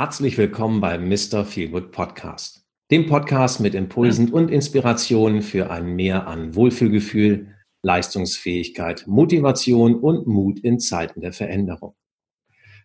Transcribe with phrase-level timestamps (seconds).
[0.00, 1.44] Herzlich willkommen beim Mr.
[1.44, 9.96] Feelgood Podcast, dem Podcast mit Impulsen und Inspirationen für ein Mehr an Wohlfühlgefühl, Leistungsfähigkeit, Motivation
[9.96, 11.96] und Mut in Zeiten der Veränderung.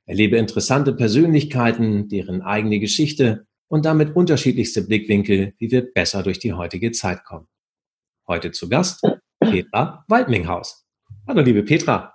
[0.06, 6.52] Erlebe interessante Persönlichkeiten, deren eigene Geschichte und damit unterschiedlichste Blickwinkel, wie wir besser durch die
[6.52, 7.48] heutige Zeit kommen.
[8.28, 9.08] Heute zu Gast
[9.40, 10.86] Petra Waldminghaus.
[11.26, 12.14] Hallo, liebe Petra.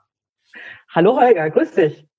[0.90, 2.09] Hallo, Holger, grüß dich.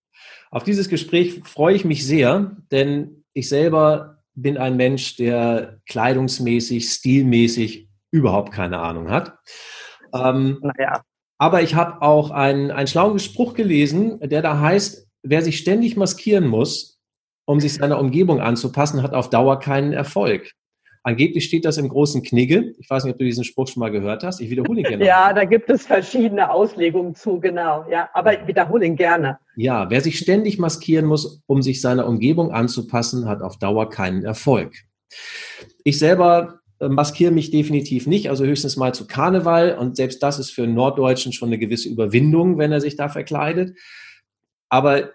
[0.52, 6.90] Auf dieses Gespräch freue ich mich sehr, denn ich selber bin ein Mensch, der kleidungsmäßig,
[6.90, 9.38] stilmäßig überhaupt keine Ahnung hat.
[10.14, 11.02] Ähm, naja.
[11.38, 15.96] Aber ich habe auch einen, einen schlauen Spruch gelesen, der da heißt, wer sich ständig
[15.96, 17.00] maskieren muss,
[17.46, 20.52] um sich seiner Umgebung anzupassen, hat auf Dauer keinen Erfolg.
[21.04, 22.76] Angeblich steht das im großen Knigge.
[22.78, 24.40] Ich weiß nicht, ob du diesen Spruch schon mal gehört hast.
[24.40, 25.06] Ich wiederhole ihn gerne.
[25.06, 27.86] ja, da gibt es verschiedene Auslegungen zu, genau.
[27.90, 29.40] Ja, aber ich wiederhole ihn gerne.
[29.56, 34.24] Ja, wer sich ständig maskieren muss, um sich seiner Umgebung anzupassen, hat auf Dauer keinen
[34.24, 34.74] Erfolg.
[35.84, 39.78] Ich selber äh, maskiere mich definitiv nicht, also höchstens mal zu Karneval.
[39.80, 43.10] Und selbst das ist für einen Norddeutschen schon eine gewisse Überwindung, wenn er sich da
[43.10, 43.76] verkleidet.
[44.70, 45.10] Aber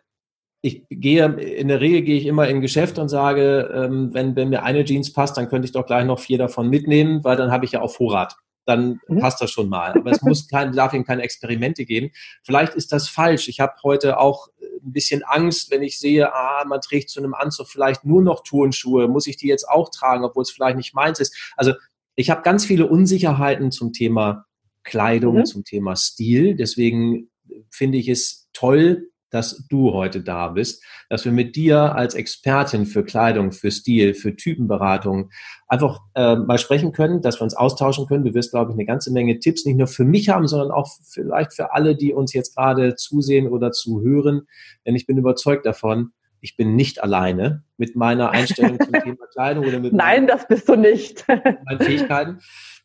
[0.63, 4.35] ich gehe, in der Regel gehe ich immer in ein Geschäft und sage, ähm, wenn,
[4.37, 7.37] wenn mir eine Jeans passt, dann könnte ich doch gleich noch vier davon mitnehmen, weil
[7.37, 8.37] dann habe ich ja auf Vorrat.
[8.65, 9.21] Dann mhm.
[9.21, 9.93] passt das schon mal.
[9.93, 12.11] Aber es muss kein, darf eben keine Experimente geben.
[12.43, 13.49] Vielleicht ist das falsch.
[13.49, 17.35] Ich habe heute auch ein bisschen Angst, wenn ich sehe, ah, man trägt zu einem
[17.35, 19.07] Anzug vielleicht nur noch Turnschuhe.
[19.07, 21.53] Muss ich die jetzt auch tragen, obwohl es vielleicht nicht meins ist?
[21.57, 21.75] Also
[22.17, 24.47] ich habe ganz viele Unsicherheiten zum Thema
[24.83, 25.45] Kleidung, mhm.
[25.45, 26.57] zum Thema Stil.
[26.57, 27.31] Deswegen
[27.71, 32.87] finde ich es toll, dass du heute da bist, dass wir mit dir als Expertin
[32.87, 35.31] für Kleidung, für Stil, für Typenberatung
[35.69, 38.25] einfach äh, mal sprechen können, dass wir uns austauschen können.
[38.25, 40.89] Du wirst, glaube ich, eine ganze Menge Tipps nicht nur für mich haben, sondern auch
[41.03, 44.47] vielleicht für alle, die uns jetzt gerade zusehen oder zuhören.
[44.87, 49.67] Denn ich bin überzeugt davon, ich bin nicht alleine mit meiner Einstellung zum Thema Kleidung
[49.67, 51.27] oder mit Nein, das bist du nicht.
[51.29, 52.39] meinen Fähigkeiten.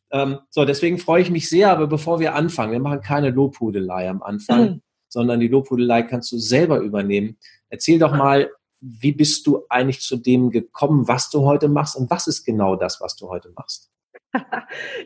[0.09, 4.09] Ähm, so, deswegen freue ich mich sehr, aber bevor wir anfangen, wir machen keine Lobhudelei
[4.09, 4.61] am Anfang.
[4.61, 7.37] Mhm sondern die Lobhudelei kannst du selber übernehmen.
[7.69, 8.49] Erzähl doch mal,
[8.79, 12.75] wie bist du eigentlich zu dem gekommen, was du heute machst und was ist genau
[12.75, 13.91] das, was du heute machst?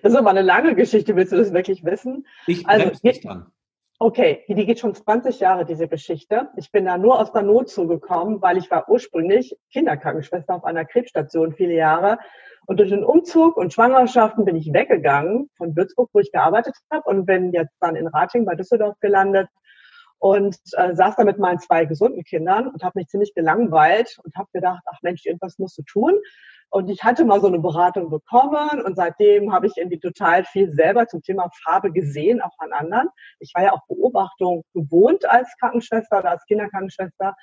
[0.03, 2.27] Das ist aber eine lange Geschichte, willst du das wirklich wissen?
[2.45, 3.47] Ich also, nicht dran.
[3.97, 6.49] Okay, die geht schon 20 Jahre, diese Geschichte.
[6.57, 10.85] Ich bin da nur aus der Not zugekommen, weil ich war ursprünglich Kinderkrankenschwester auf einer
[10.85, 12.19] Krebsstation viele Jahre.
[12.67, 17.09] Und durch den Umzug und Schwangerschaften bin ich weggegangen von Würzburg, wo ich gearbeitet habe
[17.09, 19.47] und bin jetzt dann in Rating bei Düsseldorf gelandet
[20.19, 24.35] und äh, saß da mit meinen zwei gesunden Kindern und habe mich ziemlich gelangweilt und
[24.35, 26.13] habe gedacht, ach Mensch, irgendwas musst du tun.
[26.69, 30.71] Und ich hatte mal so eine Beratung bekommen und seitdem habe ich irgendwie total viel
[30.71, 33.07] selber zum Thema Farbe gesehen, auch an anderen.
[33.39, 37.35] Ich war ja auch Beobachtung gewohnt als Krankenschwester oder als Kinderkrankenschwester.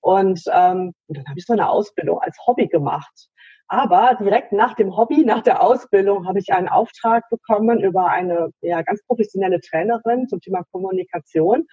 [0.00, 3.28] Und, ähm, und dann habe ich so eine Ausbildung als Hobby gemacht.
[3.68, 8.50] Aber direkt nach dem Hobby, nach der Ausbildung, habe ich einen Auftrag bekommen über eine
[8.60, 11.66] ja, ganz professionelle Trainerin zum Thema Kommunikation.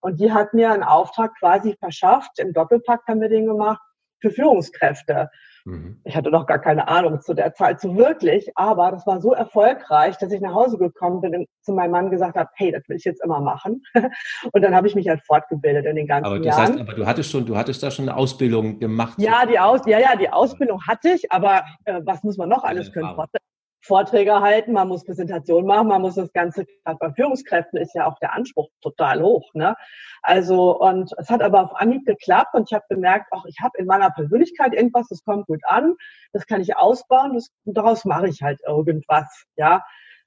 [0.00, 3.80] Und die hat mir einen Auftrag quasi verschafft, im Doppelpack haben wir den gemacht,
[4.20, 5.30] für Führungskräfte.
[5.64, 6.00] Mhm.
[6.04, 9.32] Ich hatte noch gar keine Ahnung zu der Zeit so wirklich, aber das war so
[9.32, 12.88] erfolgreich, dass ich nach Hause gekommen bin und zu meinem Mann gesagt habe, hey, das
[12.88, 13.82] will ich jetzt immer machen.
[14.52, 16.72] und dann habe ich mich halt fortgebildet in den ganzen aber das Jahren.
[16.72, 19.14] Heißt, aber du hattest schon, du hattest da schon eine Ausbildung gemacht.
[19.18, 22.64] Ja, die Aus, ja, ja, die Ausbildung hatte ich, aber äh, was muss man noch
[22.64, 23.14] alles können?
[23.88, 28.06] Vorträge halten, man muss Präsentation machen, man muss das Ganze, gerade bei Führungskräften ist ja
[28.06, 29.52] auch der Anspruch total hoch.
[29.54, 29.74] Ne?
[30.22, 33.76] Also, und es hat aber auf Anhieb geklappt und ich habe gemerkt, auch ich habe
[33.78, 35.94] in meiner Persönlichkeit irgendwas, das kommt gut an,
[36.32, 39.46] das kann ich ausbauen, das, daraus mache ich halt irgendwas.
[39.56, 39.82] Ja,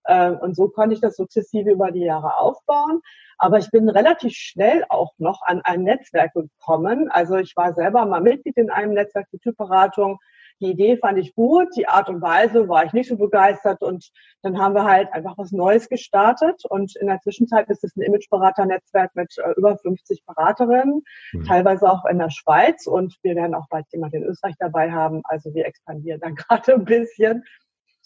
[0.07, 3.01] ähm, und so konnte ich das sukzessive über die Jahre aufbauen.
[3.37, 7.09] Aber ich bin relativ schnell auch noch an ein Netzwerk gekommen.
[7.09, 10.19] Also ich war selber mal Mitglied in einem Netzwerk für Typberatung
[10.61, 14.11] die Idee fand ich gut, die Art und Weise war ich nicht so begeistert und
[14.43, 18.03] dann haben wir halt einfach was Neues gestartet und in der Zwischenzeit ist es ein
[18.03, 21.01] Imageberaternetzwerk mit äh, über 50 Beraterinnen,
[21.33, 21.43] mhm.
[21.45, 25.21] teilweise auch in der Schweiz und wir werden auch bald jemand in Österreich dabei haben,
[25.25, 27.43] also wir expandieren da gerade ein bisschen.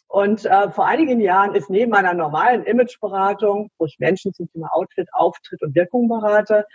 [0.08, 4.70] Und äh, vor einigen Jahren ist neben meiner normalen Imageberatung, wo ich Menschen zum Thema
[4.74, 6.66] Outfit, Auftritt und Wirkung berate,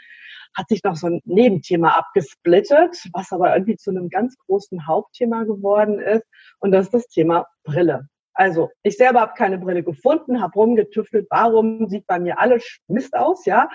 [0.57, 5.45] hat sich noch so ein Nebenthema abgesplittet, was aber irgendwie zu einem ganz großen Hauptthema
[5.45, 6.25] geworden ist.
[6.59, 8.09] Und das ist das Thema Brille.
[8.35, 13.15] Also ich selber habe keine Brille gefunden, habe rumgetüftelt, warum sieht bei mir alles Mist
[13.15, 13.69] aus, ja?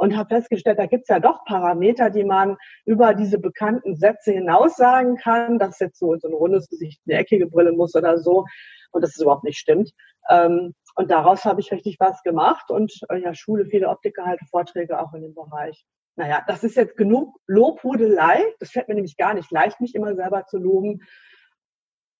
[0.00, 2.56] Und habe festgestellt, da gibt's ja doch Parameter, die man
[2.86, 7.18] über diese bekannten Sätze hinaus sagen kann, dass jetzt so so ein rundes Gesicht eine
[7.18, 8.46] eckige Brille muss oder so
[8.92, 9.90] und das ist überhaupt nicht stimmt.
[10.30, 14.46] Ähm, und daraus habe ich richtig was gemacht und äh, ja, Schule, viele Optiker, halte
[14.46, 15.84] Vorträge auch in dem Bereich.
[16.16, 18.42] naja, das ist jetzt genug Lobhudelei.
[18.58, 21.02] Das fällt mir nämlich gar nicht leicht, mich immer selber zu loben.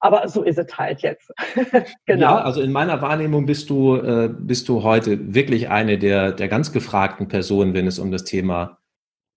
[0.00, 1.30] Aber so ist es halt jetzt.
[2.06, 2.36] genau.
[2.36, 6.48] Ja, also in meiner Wahrnehmung bist du, äh, bist du heute wirklich eine der, der
[6.48, 8.78] ganz gefragten Personen, wenn es um das Thema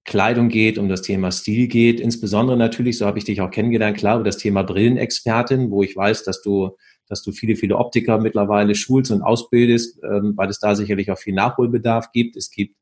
[0.06, 2.00] Kleidung geht, um das Thema Stil geht.
[2.00, 5.96] Insbesondere natürlich, so habe ich dich auch kennengelernt, klar, über das Thema Brillenexpertin, wo ich
[5.96, 6.78] weiß, dass du,
[7.08, 11.18] dass du viele, viele Optiker mittlerweile schulst und ausbildest, ähm, weil es da sicherlich auch
[11.18, 12.38] viel Nachholbedarf gibt.
[12.38, 12.76] Es gibt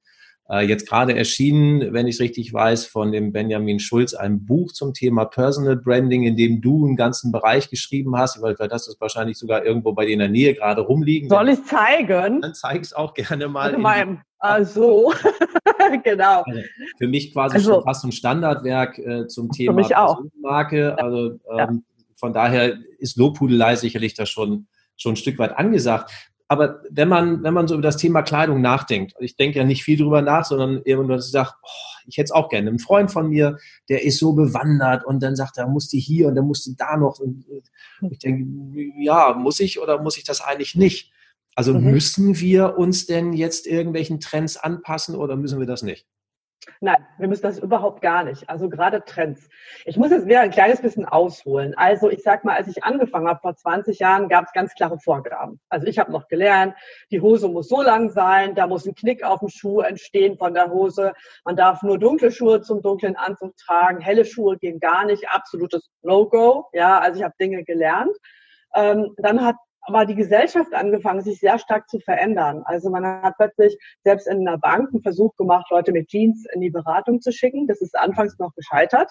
[0.52, 4.74] äh, jetzt gerade erschienen, wenn ich es richtig weiß, von dem Benjamin Schulz ein Buch
[4.74, 8.42] zum Thema Personal Branding, in dem du einen ganzen Bereich geschrieben hast.
[8.42, 11.30] Weil du es wahrscheinlich sogar irgendwo bei dir in der Nähe gerade rumliegen.
[11.30, 12.42] Soll ich zeigen?
[12.42, 13.78] Dann zeig es auch gerne mal.
[13.78, 15.14] Meinem, also,
[16.04, 16.42] genau.
[16.42, 16.62] Also
[16.98, 20.98] für mich quasi also, schon fast ein Standardwerk äh, zum Thema Personenmarke.
[21.00, 21.86] Also ähm,
[22.18, 26.12] von daher ist Lobhudelei sicherlich da schon schon ein Stück weit angesagt.
[26.52, 29.86] Aber wenn man, wenn man so über das Thema Kleidung nachdenkt, ich denke ja nicht
[29.86, 32.70] viel drüber nach, sondern irgendwann sagt, oh, ich hätte es auch gerne.
[32.70, 33.58] Ein Freund von mir,
[33.88, 37.20] der ist so bewandert und dann sagt er, musste hier und dann musste da noch.
[37.20, 37.46] Und
[38.02, 38.44] ich denke,
[39.00, 41.14] ja, muss ich oder muss ich das eigentlich nicht?
[41.56, 41.90] Also mhm.
[41.90, 46.06] müssen wir uns denn jetzt irgendwelchen Trends anpassen oder müssen wir das nicht?
[46.80, 48.48] Nein, wir müssen das überhaupt gar nicht.
[48.48, 49.50] Also gerade Trends.
[49.86, 51.74] Ich muss jetzt wieder ein kleines bisschen ausholen.
[51.76, 55.00] Also ich sag mal, als ich angefangen habe vor 20 Jahren, gab es ganz klare
[55.00, 55.60] Vorgaben.
[55.70, 56.76] Also ich habe noch gelernt,
[57.10, 60.54] die Hose muss so lang sein, da muss ein Knick auf dem Schuh entstehen von
[60.54, 61.14] der Hose.
[61.46, 65.90] Man darf nur dunkle Schuhe zum dunklen Anzug tragen, helle Schuhe gehen gar nicht, absolutes
[66.04, 66.70] No-Go.
[66.74, 68.16] Ja, also ich habe Dinge gelernt.
[68.76, 72.62] Ähm, dann hat aber die Gesellschaft angefangen, sich sehr stark zu verändern.
[72.66, 76.62] Also man hat plötzlich selbst in einer Bank einen Versuch gemacht, Leute mit Jeans in
[76.62, 77.68] die Beratung zu schicken.
[77.68, 79.10] Das ist anfangs noch gescheitert.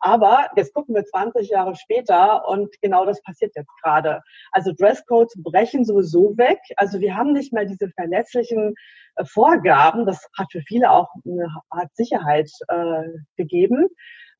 [0.00, 4.22] Aber jetzt gucken wir 20 Jahre später und genau das passiert jetzt gerade.
[4.50, 6.58] Also Dresscodes brechen sowieso weg.
[6.76, 8.74] Also wir haben nicht mehr diese verlässlichen
[9.16, 10.06] äh, Vorgaben.
[10.06, 13.88] Das hat für viele auch eine Art Sicherheit äh, gegeben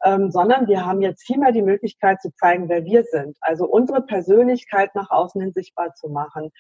[0.05, 3.37] ähm, sondern wir haben jetzt viel mehr die Möglichkeit zu zeigen, wer wir sind.
[3.41, 6.51] Also unsere Persönlichkeit nach außen hin sichtbar zu machen.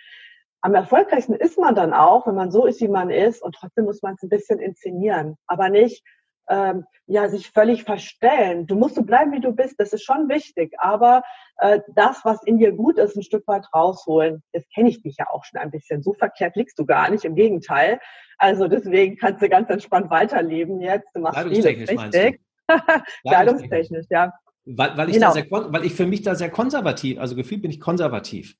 [0.62, 3.86] Am erfolgreichsten ist man dann auch, wenn man so ist, wie man ist, und trotzdem
[3.86, 6.04] muss man es ein bisschen inszenieren, aber nicht
[6.50, 8.66] ähm, ja sich völlig verstellen.
[8.66, 9.76] Du musst so bleiben, wie du bist.
[9.78, 11.22] Das ist schon wichtig, aber
[11.58, 14.42] äh, das, was in dir gut ist, ein Stück weit rausholen.
[14.52, 16.02] Jetzt kenne ich dich ja auch schon ein bisschen.
[16.02, 17.24] So verkehrt liegst du gar nicht.
[17.24, 18.00] Im Gegenteil.
[18.36, 21.08] Also deswegen kannst du ganz entspannt weiterleben jetzt.
[21.14, 22.40] Du machst vieles richtig.
[23.26, 24.32] Kleidungstechnisch, ja.
[24.64, 25.28] Weil, weil, ich genau.
[25.28, 28.56] da sehr, weil ich für mich da sehr konservativ, also gefühlt bin ich konservativ.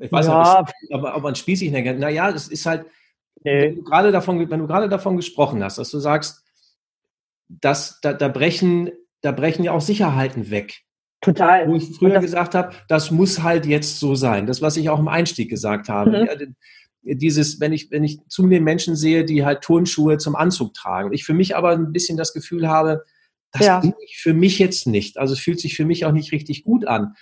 [0.00, 0.60] Ich weiß ja.
[0.62, 2.00] nicht, ob, ob man spießig nennt.
[2.00, 2.86] Naja, es ist halt,
[3.42, 3.62] nee.
[3.62, 6.44] wenn, du gerade davon, wenn du gerade davon gesprochen hast, dass du sagst,
[7.48, 8.90] dass da, da brechen,
[9.20, 10.80] da brechen ja auch Sicherheiten weg.
[11.20, 11.68] Total.
[11.68, 14.46] Wo ich früher gesagt habe, das muss halt jetzt so sein.
[14.46, 16.10] Das, was ich auch im Einstieg gesagt habe.
[16.10, 16.56] Mhm.
[17.04, 21.12] Dieses, wenn ich, wenn ich zunehmend Menschen sehe, die halt Turnschuhe zum Anzug tragen.
[21.12, 23.04] Ich für mich aber ein bisschen das Gefühl habe,
[23.52, 23.80] das ja.
[23.80, 25.16] bin ich für mich jetzt nicht.
[25.18, 27.14] Also es fühlt sich für mich auch nicht richtig gut an.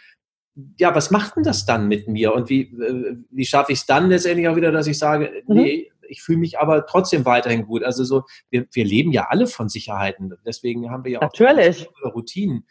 [0.79, 2.35] Ja, was macht denn das dann mit mir?
[2.35, 5.55] Und wie, äh, wie schaffe ich es dann letztendlich auch wieder, dass ich sage, mhm.
[5.55, 7.83] nee, ich fühle mich aber trotzdem weiterhin gut.
[7.83, 10.35] Also so, wir, wir leben ja alle von Sicherheiten.
[10.47, 11.89] Deswegen haben wir ja auch Natürlich.
[12.05, 12.67] Routinen.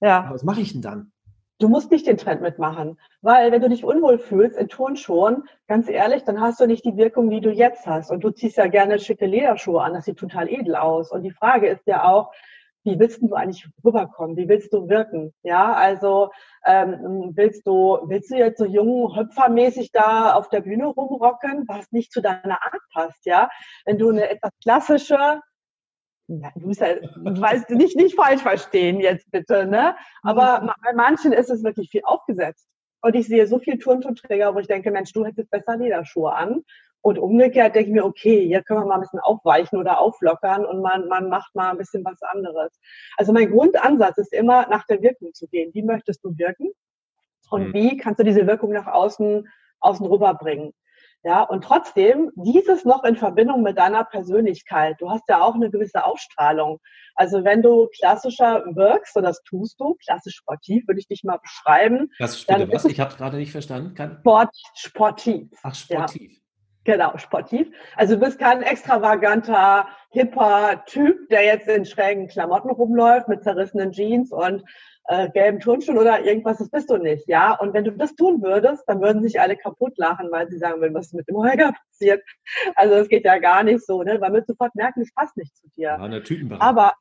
[0.00, 0.28] Ja.
[0.30, 1.12] was mache ich denn dann?
[1.58, 5.88] Du musst nicht den Trend mitmachen, weil wenn du dich unwohl fühlst in Turnschuhen, ganz
[5.88, 8.10] ehrlich, dann hast du nicht die Wirkung, die du jetzt hast.
[8.10, 11.12] Und du ziehst ja gerne schicke Lederschuhe an, das sieht total edel aus.
[11.12, 12.32] Und die Frage ist ja auch,
[12.84, 14.36] wie willst du eigentlich rüberkommen?
[14.36, 15.32] Wie willst du wirken?
[15.42, 16.30] Ja, also
[16.66, 21.90] ähm, willst du willst du jetzt so jung Höpfermäßig da auf der Bühne rumrocken, was
[21.92, 23.24] nicht zu deiner Art passt?
[23.24, 23.48] Ja,
[23.86, 25.40] wenn du eine etwas klassische
[26.26, 29.94] ja, du musst ja, du weißt nicht, nicht falsch verstehen jetzt bitte, ne?
[30.22, 30.70] Aber mhm.
[30.82, 32.66] bei manchen ist es wirklich viel aufgesetzt.
[33.02, 36.62] Und ich sehe so viel Turnschuhträger, wo ich denke, Mensch, du hättest besser Lederschuhe an.
[37.02, 40.64] Und umgekehrt denke ich mir, okay, hier können wir mal ein bisschen aufweichen oder auflockern
[40.64, 42.80] und man, man macht mal ein bisschen was anderes.
[43.18, 45.70] Also mein Grundansatz ist immer, nach der Wirkung zu gehen.
[45.74, 46.70] Wie möchtest du wirken?
[47.50, 47.74] Und mhm.
[47.74, 49.46] wie kannst du diese Wirkung nach außen,
[49.80, 50.72] außen rüberbringen?
[51.26, 54.96] Ja, und trotzdem dieses noch in Verbindung mit deiner Persönlichkeit.
[55.00, 56.80] Du hast ja auch eine gewisse Ausstrahlung.
[57.14, 61.38] Also wenn du klassischer wirkst, und das tust du, klassisch sportiv, würde ich dich mal
[61.38, 62.10] beschreiben.
[62.18, 62.84] Klassisch bitte was?
[62.84, 63.94] Ich habe gerade nicht verstanden.
[63.94, 64.18] Kann...
[64.20, 65.48] Sport, sportiv.
[65.62, 66.32] Ach, sportiv.
[66.32, 66.43] Ja.
[66.84, 67.70] Genau, sportiv.
[67.96, 73.92] Also du bist kein extravaganter, hipper Typ, der jetzt in schrägen Klamotten rumläuft mit zerrissenen
[73.92, 74.62] Jeans und
[75.06, 77.54] äh, gelben Turnschuhen oder irgendwas, das bist du nicht, ja.
[77.54, 80.80] Und wenn du das tun würdest, dann würden sich alle kaputt lachen, weil sie sagen
[80.80, 82.22] würden, was ist mit dem Holger passiert.
[82.74, 84.20] Also das geht ja gar nicht so, ne?
[84.20, 85.88] Weil man sofort merken, es passt nicht zu dir.
[85.88, 86.22] Ja, eine
[86.60, 86.94] Aber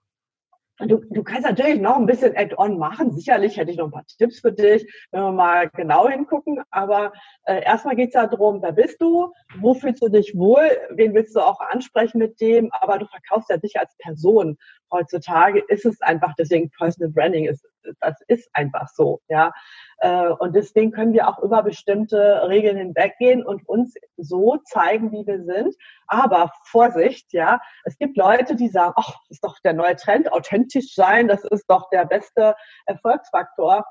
[0.79, 3.11] Du, du kannst natürlich noch ein bisschen Add-on machen.
[3.11, 6.61] Sicherlich hätte ich noch ein paar Tipps für dich, wenn wir mal genau hingucken.
[6.71, 7.13] Aber
[7.45, 9.31] äh, erstmal geht es ja darum, wer bist du?
[9.59, 10.67] Wo fühlst du dich wohl?
[10.89, 12.71] Wen willst du auch ansprechen mit dem?
[12.71, 14.57] Aber du verkaufst ja dich als Person.
[14.93, 17.67] Heutzutage ist es einfach, deswegen Personal Branding ist,
[17.99, 19.51] das ist einfach so, ja.
[19.97, 25.25] Äh, und deswegen können wir auch über bestimmte Regeln hinweggehen und uns so zeigen, wie
[25.27, 25.75] wir sind.
[26.07, 30.93] Aber Vorsicht, ja, es gibt Leute, die sagen, ach, ist doch der neue Trend, authentisch
[30.93, 33.83] sein, das ist doch der beste Erfolgsfaktor.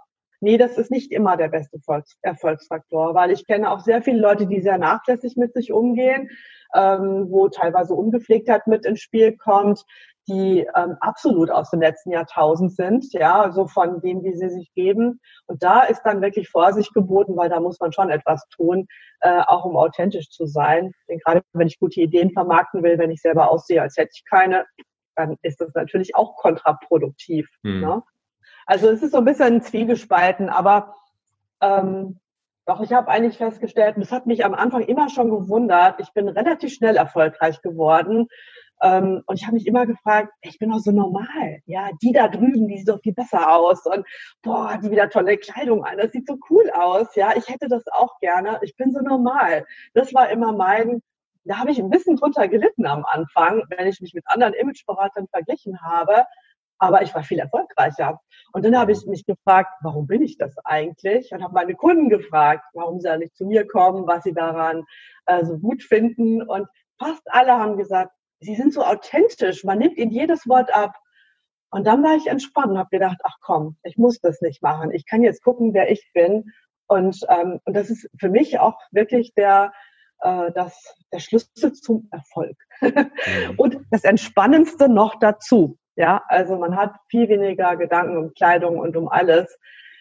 [0.45, 1.79] Nee, das ist nicht immer der beste
[2.23, 6.31] Erfolgsfaktor, weil ich kenne auch sehr viele Leute, die sehr nachlässig mit sich umgehen,
[6.75, 9.85] ähm, wo teilweise Ungepflegtheit mit ins Spiel kommt,
[10.29, 14.73] die ähm, absolut aus dem letzten Jahrtausend sind, ja, so von dem, wie sie sich
[14.75, 15.21] geben.
[15.47, 18.87] Und da ist dann wirklich Vorsicht geboten, weil da muss man schon etwas tun,
[19.21, 20.93] äh, auch um authentisch zu sein.
[21.09, 24.25] Denn gerade wenn ich gute Ideen vermarkten will, wenn ich selber aussehe, als hätte ich
[24.29, 24.65] keine,
[25.17, 27.49] dann ist das natürlich auch kontraproduktiv.
[27.65, 27.81] Hm.
[27.81, 28.03] Ne?
[28.67, 30.95] Also es ist so ein bisschen zwiegespalten, aber
[31.61, 32.21] ähm,
[32.65, 36.13] doch, ich habe eigentlich festgestellt, und das hat mich am Anfang immer schon gewundert, ich
[36.13, 38.29] bin relativ schnell erfolgreich geworden,
[38.83, 41.61] ähm, und ich habe mich immer gefragt, ich bin doch so normal.
[41.67, 43.87] Ja, die da drüben, die sieht doch viel besser aus.
[43.87, 44.05] Und
[44.43, 45.99] boah, die wieder tolle Kleidung an.
[45.99, 47.15] Das sieht so cool aus.
[47.15, 48.59] Ja, ich hätte das auch gerne.
[48.63, 49.65] Ich bin so normal.
[49.95, 51.01] Das war immer mein,
[51.45, 55.29] da habe ich ein bisschen drunter gelitten am Anfang, wenn ich mich mit anderen Imageberatern
[55.29, 56.25] verglichen habe.
[56.79, 58.21] Aber ich war viel erfolgreicher.
[58.53, 61.31] Und dann habe ich mich gefragt, warum bin ich das eigentlich?
[61.33, 64.85] Und habe meine Kunden gefragt, warum sie ja nicht zu mir kommen, was sie daran
[65.27, 66.43] äh, so gut finden.
[66.43, 66.67] Und
[66.99, 68.11] fast alle haben gesagt,
[68.43, 70.97] sie sind so authentisch, man nimmt ihnen jedes Wort ab.
[71.71, 74.91] Und dann war ich entspannt und habe gedacht, ach komm, ich muss das nicht machen.
[74.91, 76.53] Ich kann jetzt gucken, wer ich bin.
[76.87, 79.73] Und, ähm, und das ist für mich auch wirklich der,
[80.21, 82.57] äh, das, der Schlüssel zum Erfolg.
[82.81, 83.11] Mhm.
[83.57, 85.79] und das Entspannendste noch dazu.
[85.97, 89.59] Ja, also man hat viel weniger Gedanken um Kleidung und um alles,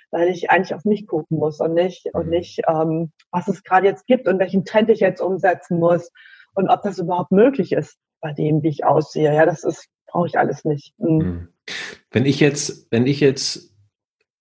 [0.10, 2.32] weil ich eigentlich auf mich gucken muss und nicht, und mhm.
[2.32, 6.12] nicht, ähm, was es gerade jetzt gibt und welchen Trend ich jetzt umsetzen muss
[6.54, 9.34] und ob das überhaupt möglich ist bei dem, wie ich aussehe.
[9.34, 10.94] Ja, das ist, brauche ich alles nicht.
[11.00, 11.50] Mhm.
[12.12, 13.72] Wenn ich jetzt, wenn ich jetzt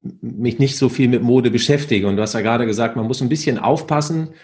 [0.03, 3.21] mich nicht so viel mit Mode beschäftige und du hast ja gerade gesagt, man muss
[3.21, 4.35] ein bisschen aufpassen,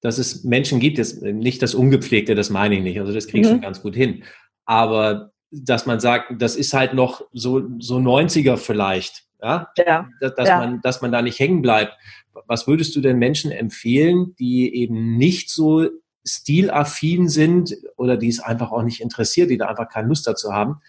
[0.00, 3.40] dass es Menschen gibt, das, nicht das Ungepflegte, das meine ich nicht, also das kriege
[3.40, 3.56] ich mhm.
[3.56, 4.24] schon ganz gut hin.
[4.64, 10.08] Aber dass man sagt, das ist halt noch so, so 90er vielleicht, ja, ja.
[10.20, 10.58] Dass, dass ja.
[10.58, 11.96] man, dass man da nicht hängen bleibt.
[12.46, 15.88] Was würdest du denn Menschen empfehlen, die eben nicht so
[16.28, 20.52] stilaffin sind oder die es einfach auch nicht interessiert, die da einfach keine Lust dazu
[20.52, 20.80] haben.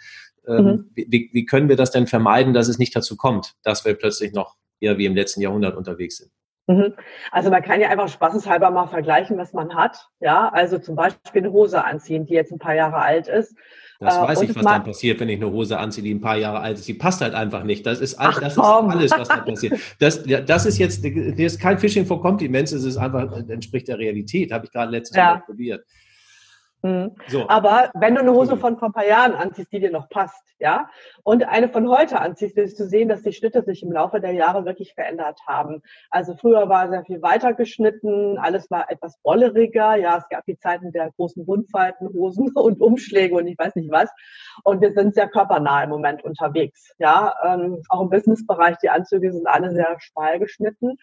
[0.48, 0.90] Ähm, mhm.
[0.94, 4.34] wie, wie können wir das denn vermeiden, dass es nicht dazu kommt, dass wir plötzlich
[4.34, 6.32] noch eher wie im letzten Jahrhundert unterwegs sind?
[6.68, 6.94] Mhm.
[7.32, 10.08] Also man kann ja einfach spaßeshalber mal vergleichen, was man hat.
[10.20, 13.56] Ja, also zum Beispiel eine Hose anziehen, die jetzt ein paar Jahre alt ist
[14.00, 16.38] das äh, weiß ich, was dann passiert, wenn ich eine Hose anziehe, die ein paar
[16.38, 16.88] Jahre alt ist.
[16.88, 17.86] Die passt halt einfach nicht.
[17.86, 19.80] Das ist, Ach, das ist alles, was da passiert.
[20.00, 23.98] Das, das ist jetzt das ist kein Fishing for Compliments, es ist einfach, entspricht der
[23.98, 24.54] Realität.
[24.54, 25.34] Habe ich gerade letztes ja.
[25.34, 25.86] Mal probiert.
[26.82, 27.16] Mhm.
[27.28, 27.48] So.
[27.50, 30.44] Aber wenn du eine Hose von vor ein paar Jahren anziehst, die dir noch passt,
[30.60, 30.90] ja,
[31.24, 34.32] und eine von heute anziehst, wirst du sehen, dass die Schnitte sich im Laufe der
[34.32, 35.82] Jahre wirklich verändert haben.
[36.10, 40.58] Also früher war sehr viel weiter geschnitten, alles war etwas bolleriger, ja, es gab die
[40.58, 44.10] Zeiten der großen Rundfalten, Hosen und Umschläge und ich weiß nicht was.
[44.64, 47.34] Und wir sind sehr körpernah im Moment unterwegs, ja.
[47.46, 50.98] Ähm, auch im Businessbereich, die Anzüge sind alle sehr schmal geschnitten.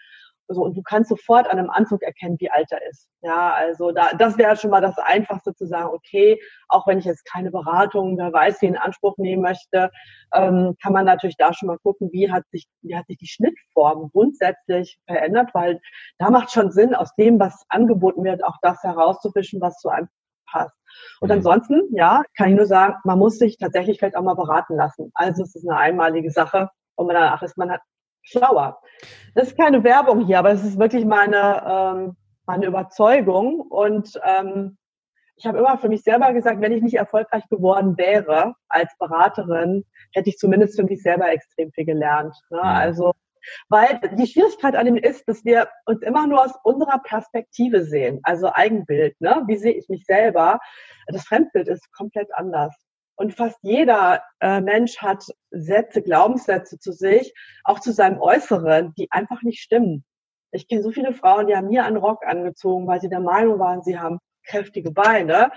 [0.48, 3.08] So, und du kannst sofort an einem Anzug erkennen, wie alt er ist.
[3.22, 7.04] Ja, also da, das wäre schon mal das Einfachste zu sagen, okay, auch wenn ich
[7.04, 9.90] jetzt keine Beratung, wer weiß, wie in Anspruch nehmen möchte,
[10.32, 13.26] ähm, kann man natürlich da schon mal gucken, wie hat sich, wie hat sich die
[13.26, 15.80] Schnittform grundsätzlich verändert, weil
[16.18, 20.08] da macht schon Sinn, aus dem, was angeboten wird, auch das herauszufischen, was zu einem
[20.46, 20.76] passt.
[21.20, 21.36] Und mhm.
[21.36, 25.10] ansonsten, ja, kann ich nur sagen, man muss sich tatsächlich vielleicht auch mal beraten lassen.
[25.14, 27.80] Also es ist eine einmalige Sache und man danach ist man hat
[28.26, 28.80] schlauer.
[29.34, 32.16] Das ist keine Werbung hier, aber es ist wirklich meine, ähm,
[32.46, 33.60] meine Überzeugung.
[33.60, 34.76] Und ähm,
[35.36, 39.84] ich habe immer für mich selber gesagt, wenn ich nicht erfolgreich geworden wäre als Beraterin,
[40.14, 42.34] hätte ich zumindest für mich selber extrem viel gelernt.
[42.50, 42.62] Ne?
[42.62, 43.12] Also,
[43.68, 48.20] weil die Schwierigkeit an dem ist, dass wir uns immer nur aus unserer Perspektive sehen,
[48.22, 49.20] also Eigenbild.
[49.20, 49.42] Ne?
[49.46, 50.58] Wie sehe ich mich selber?
[51.08, 52.74] Das Fremdbild ist komplett anders.
[53.16, 57.32] Und fast jeder äh, Mensch hat Sätze, Glaubenssätze zu sich,
[57.64, 60.04] auch zu seinem Äußeren, die einfach nicht stimmen.
[60.52, 63.58] Ich kenne so viele Frauen, die haben mir einen Rock angezogen, weil sie der Meinung
[63.58, 65.50] waren, sie haben kräftige Beine.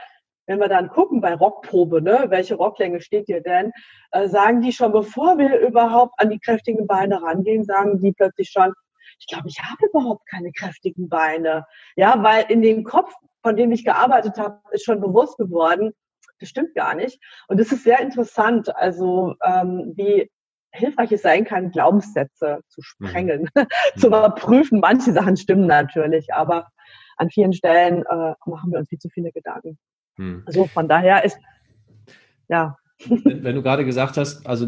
[0.47, 3.71] Wenn wir dann gucken bei Rockprobe, ne, welche Rocklänge steht dir denn,
[4.11, 8.49] äh, sagen die schon, bevor wir überhaupt an die kräftigen Beine rangehen, sagen die plötzlich
[8.49, 8.73] schon,
[9.19, 11.65] ich glaube, ich habe überhaupt keine kräftigen Beine.
[11.97, 13.13] Ja, weil in dem Kopf,
[13.43, 15.93] von dem ich gearbeitet habe, ist schon bewusst geworden,
[16.39, 17.19] das stimmt gar nicht.
[17.47, 20.29] Und es ist sehr interessant, also ähm, wie
[20.71, 23.07] hilfreich es sein kann, Glaubenssätze zu mhm.
[23.07, 23.99] sprengen, mhm.
[23.99, 24.79] zu überprüfen.
[24.79, 26.67] Manche Sachen stimmen natürlich, aber
[27.17, 29.77] an vielen Stellen äh, machen wir uns viel zu viele Gedanken.
[30.17, 30.43] Mhm.
[30.45, 31.37] Also von daher ist,
[32.47, 32.77] ja.
[33.07, 34.67] Wenn, du gerade gesagt hast, also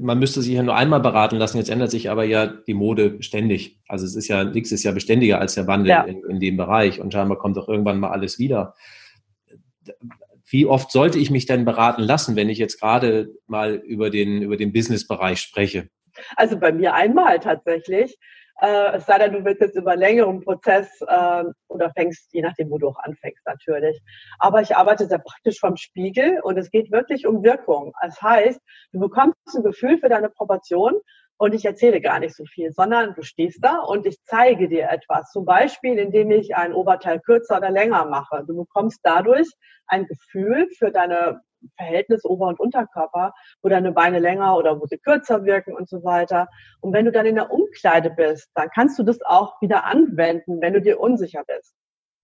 [0.00, 3.20] man müsste sich ja nur einmal beraten lassen, jetzt ändert sich aber ja die Mode
[3.24, 3.80] ständig.
[3.88, 6.02] Also es ist ja, nichts ist ja beständiger als der Wandel ja.
[6.02, 8.74] in, in dem Bereich und scheinbar kommt auch irgendwann mal alles wieder
[10.52, 14.42] wie oft sollte ich mich denn beraten lassen, wenn ich jetzt gerade mal über den,
[14.42, 15.88] über den Business-Bereich spreche?
[16.36, 18.18] Also bei mir einmal tatsächlich.
[18.60, 22.70] Äh, es sei denn, du willst jetzt über längeren Prozess äh, oder fängst, je nachdem,
[22.70, 24.00] wo du auch anfängst natürlich.
[24.38, 27.92] Aber ich arbeite sehr praktisch vom Spiegel und es geht wirklich um Wirkung.
[28.02, 28.60] Das heißt,
[28.92, 31.00] du bekommst ein Gefühl für deine Proportion
[31.42, 34.88] und ich erzähle gar nicht so viel, sondern du stehst da und ich zeige dir
[34.88, 35.32] etwas.
[35.32, 38.44] Zum Beispiel, indem ich ein Oberteil kürzer oder länger mache.
[38.46, 39.50] Du bekommst dadurch
[39.88, 41.40] ein Gefühl für deine
[41.76, 46.04] Verhältnis Ober- und Unterkörper, wo deine Beine länger oder wo sie kürzer wirken und so
[46.04, 46.46] weiter.
[46.80, 50.60] Und wenn du dann in der Umkleide bist, dann kannst du das auch wieder anwenden,
[50.60, 51.74] wenn du dir unsicher bist.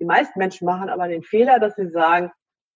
[0.00, 2.30] Die meisten Menschen machen aber den Fehler, dass sie sagen,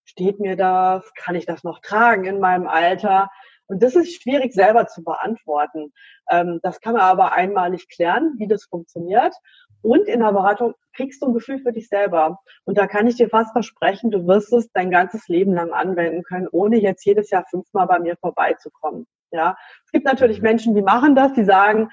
[0.04, 1.08] steht mir das?
[1.14, 3.30] Kann ich das noch tragen in meinem Alter?
[3.72, 5.92] Und das ist schwierig selber zu beantworten.
[6.30, 9.34] Ähm, das kann man aber einmalig klären, wie das funktioniert.
[9.80, 12.38] Und in der Beratung kriegst du ein Gefühl für dich selber.
[12.64, 16.22] Und da kann ich dir fast versprechen, du wirst es dein ganzes Leben lang anwenden
[16.22, 19.06] können, ohne jetzt jedes Jahr fünfmal bei mir vorbeizukommen.
[19.30, 20.42] Ja, es gibt natürlich.
[20.42, 21.88] Menschen, die machen das, die sagen,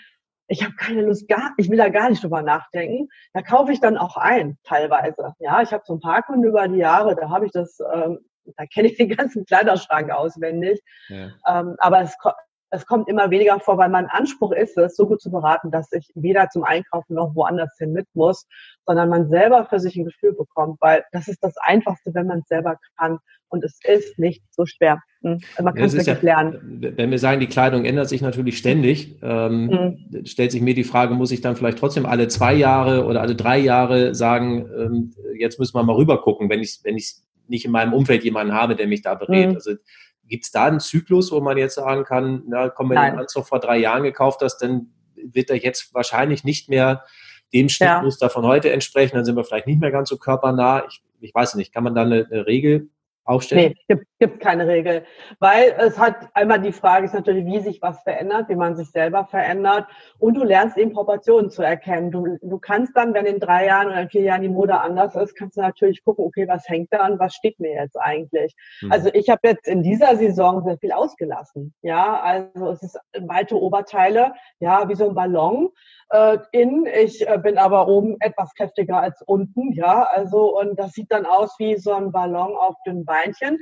[0.49, 3.07] ich habe keine Lust, gar, ich will da gar nicht drüber nachdenken.
[3.33, 5.33] Da kaufe ich dann auch ein, teilweise.
[5.39, 8.19] Ja, ich habe so ein paar Kunden über die Jahre, da habe ich das ähm,
[8.57, 10.81] da kenne ich den ganzen Kleiderschrank auswendig.
[11.07, 11.31] Ja.
[11.47, 12.15] Ähm, aber es,
[12.71, 15.91] es kommt immer weniger vor, weil mein Anspruch ist es, so gut zu beraten, dass
[15.91, 18.45] ich weder zum Einkaufen noch woanders hin mit muss,
[18.85, 22.39] sondern man selber für sich ein Gefühl bekommt, weil das ist das Einfachste, wenn man
[22.39, 23.17] es selber kann.
[23.51, 25.01] Und es ist nicht so schwer.
[25.21, 25.39] Hm?
[25.59, 26.93] Man kann es wirklich ja, lernen.
[26.95, 29.65] Wenn wir sagen, die Kleidung ändert sich natürlich ständig, ähm,
[30.11, 30.25] mhm.
[30.25, 33.35] stellt sich mir die Frage, muss ich dann vielleicht trotzdem alle zwei Jahre oder alle
[33.35, 37.15] drei Jahre sagen, ähm, jetzt müssen wir mal rüber gucken, wenn ich wenn ich
[37.49, 39.49] nicht in meinem Umfeld jemanden habe, der mich da berät.
[39.49, 39.55] Mhm.
[39.55, 39.71] Also
[40.27, 43.11] gibt es da einen Zyklus, wo man jetzt sagen kann, na komm, wenn Nein.
[43.11, 47.03] du den Anzug vor drei Jahren gekauft hast, dann wird er jetzt wahrscheinlich nicht mehr
[47.53, 48.29] dem Schnittmuster ja.
[48.29, 50.85] von heute entsprechen, dann sind wir vielleicht nicht mehr ganz so körpernah.
[50.87, 52.89] Ich, ich weiß nicht, kann man da eine, eine Regel
[53.23, 53.73] aufstellen?
[53.87, 55.03] Nee, gibt, keine Regel.
[55.39, 58.91] Weil es hat einmal die Frage ist natürlich, wie sich was verändert, wie man sich
[58.91, 59.87] selber verändert.
[60.19, 62.11] Und du lernst eben Proportionen zu erkennen.
[62.11, 65.15] Du, du kannst dann, wenn in drei Jahren oder in vier Jahren die Mode anders
[65.15, 68.53] ist, kannst du natürlich gucken, okay, was hängt da an, was steht mir jetzt eigentlich?
[68.81, 68.91] Hm.
[68.91, 71.73] Also ich habe jetzt in dieser Saison sehr viel ausgelassen.
[71.81, 75.69] Ja, also es ist weite Oberteile, ja, wie so ein Ballon
[76.09, 76.85] äh, in.
[76.85, 80.03] Ich äh, bin aber oben etwas kräftiger als unten, ja.
[80.03, 83.59] Also und das sieht dann aus wie so ein Ballon auf den Beinchen.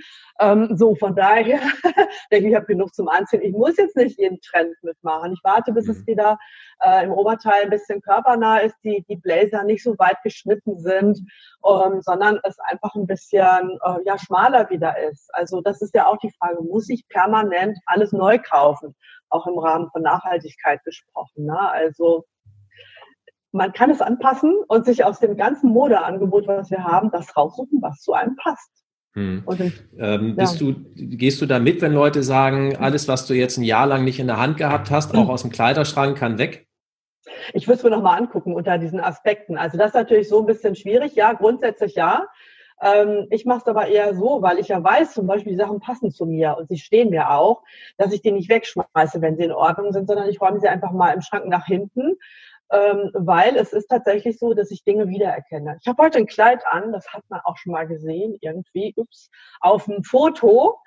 [0.48, 1.60] Ähm, so von daher
[2.32, 3.42] denke ich, ich habe genug zum Anziehen.
[3.42, 5.34] Ich muss jetzt nicht jeden Trend mitmachen.
[5.34, 6.08] Ich warte, bis es mhm.
[6.08, 6.40] wieder
[6.82, 11.20] äh, im Oberteil ein bisschen körpernah ist, die die Blazer nicht so weit geschnitten sind,
[11.66, 15.30] ähm, sondern es einfach ein bisschen äh, ja schmaler wieder ist.
[15.34, 18.96] Also das ist ja auch die Frage: Muss ich permanent alles neu kaufen?
[19.30, 21.46] Auch im Rahmen von Nachhaltigkeit gesprochen.
[21.46, 21.60] Ne?
[21.60, 22.26] Also
[23.52, 27.82] man kann es anpassen und sich aus dem ganzen Modeangebot, was wir haben, das raussuchen,
[27.82, 28.87] was zu einem passt.
[29.18, 29.44] Hm.
[29.52, 30.46] Ich, ähm, ja.
[30.60, 34.04] du, gehst du da mit, wenn Leute sagen, alles, was du jetzt ein Jahr lang
[34.04, 36.68] nicht in der Hand gehabt hast, auch aus dem Kleiderschrank, kann weg?
[37.54, 39.58] Ich würde es mir nochmal angucken unter diesen Aspekten.
[39.58, 41.16] Also das ist natürlich so ein bisschen schwierig.
[41.16, 42.28] Ja, grundsätzlich ja.
[42.80, 45.80] Ähm, ich mache es aber eher so, weil ich ja weiß, zum Beispiel die Sachen
[45.80, 47.64] passen zu mir und sie stehen mir auch,
[47.98, 50.92] dass ich die nicht wegschmeiße, wenn sie in Ordnung sind, sondern ich räume sie einfach
[50.92, 52.18] mal im Schrank nach hinten
[52.72, 55.78] ähm, weil es ist tatsächlich so, dass ich Dinge wiedererkenne.
[55.82, 59.30] Ich habe heute ein Kleid an, das hat man auch schon mal gesehen, irgendwie, ups,
[59.62, 60.80] auf dem Foto.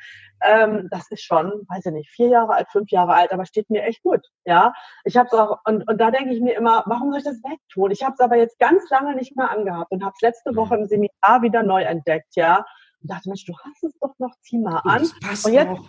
[0.43, 3.69] Ähm, das ist schon, weiß ich nicht, vier Jahre alt, fünf Jahre alt, aber steht
[3.71, 4.27] mir echt gut.
[4.45, 4.73] Ja,
[5.05, 7.43] ich habe es auch und, und da denke ich mir immer, warum soll ich das
[7.43, 7.90] wegtun?
[7.90, 10.77] Ich habe es aber jetzt ganz lange nicht mehr angehabt und habe es letzte Woche
[10.77, 12.37] im Seminar wieder neu entdeckt.
[12.37, 12.64] Ja,
[13.03, 15.01] und dachte, Mensch, du hast es doch noch, zieh mal an.
[15.01, 15.88] Das passt und jetzt, auch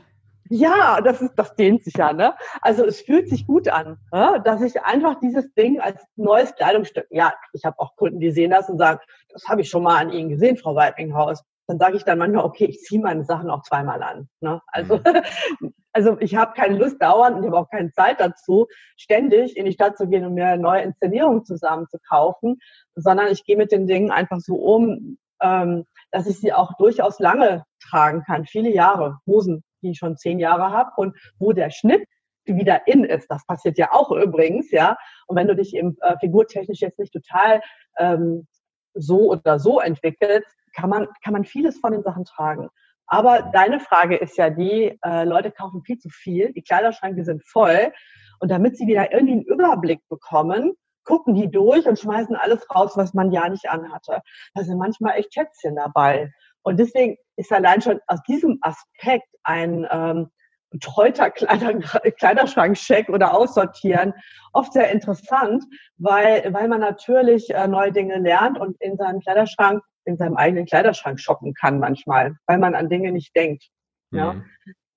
[0.51, 2.35] ja, das ist, das dehnt sich ja, ne?
[2.61, 4.41] Also es fühlt sich gut an, ne?
[4.43, 8.51] dass ich einfach dieses Ding als neues Kleidungsstück, ja, ich habe auch Kunden, die sehen
[8.51, 11.43] das und sagen, das habe ich schon mal an Ihnen gesehen, Frau Weibinghaus.
[11.67, 14.27] Dann sage ich dann manchmal, okay, ich ziehe meine Sachen auch zweimal an.
[14.41, 14.61] Ne?
[14.67, 15.73] Also, mhm.
[15.93, 19.65] also ich habe keine Lust dauernd und ich habe auch keine Zeit dazu, ständig in
[19.65, 22.59] die Stadt zu gehen und mir neue Inszenierungen zusammen zu kaufen,
[22.95, 27.19] sondern ich gehe mit den Dingen einfach so um, ähm, dass ich sie auch durchaus
[27.19, 29.19] lange tragen kann, viele Jahre.
[29.25, 32.07] Hosen die ich schon zehn Jahre habe und wo der Schnitt
[32.45, 33.27] wieder in ist.
[33.29, 34.97] Das passiert ja auch übrigens, ja.
[35.27, 37.61] Und wenn du dich eben äh, figurtechnisch jetzt nicht total
[37.97, 38.47] ähm,
[38.93, 42.69] so oder so entwickelst, kann man, kann man vieles von den Sachen tragen.
[43.07, 47.43] Aber deine Frage ist ja die, äh, Leute kaufen viel zu viel, die Kleiderschränke sind
[47.45, 47.91] voll
[48.39, 52.93] und damit sie wieder irgendwie einen Überblick bekommen, gucken die durch und schmeißen alles raus,
[52.95, 54.21] was man ja nicht anhatte.
[54.53, 56.31] Da sind manchmal echt Schätzchen dabei.
[56.63, 60.29] Und deswegen ist allein schon aus diesem Aspekt ein ähm,
[60.69, 61.73] betreuter Kleider,
[62.19, 64.13] Kleiderschrankcheck oder Aussortieren
[64.53, 65.63] oft sehr interessant,
[65.97, 70.65] weil, weil man natürlich äh, neue Dinge lernt und in seinem Kleiderschrank, in seinem eigenen
[70.65, 73.65] Kleiderschrank shoppen kann manchmal, weil man an Dinge nicht denkt.
[74.11, 74.41] Ja.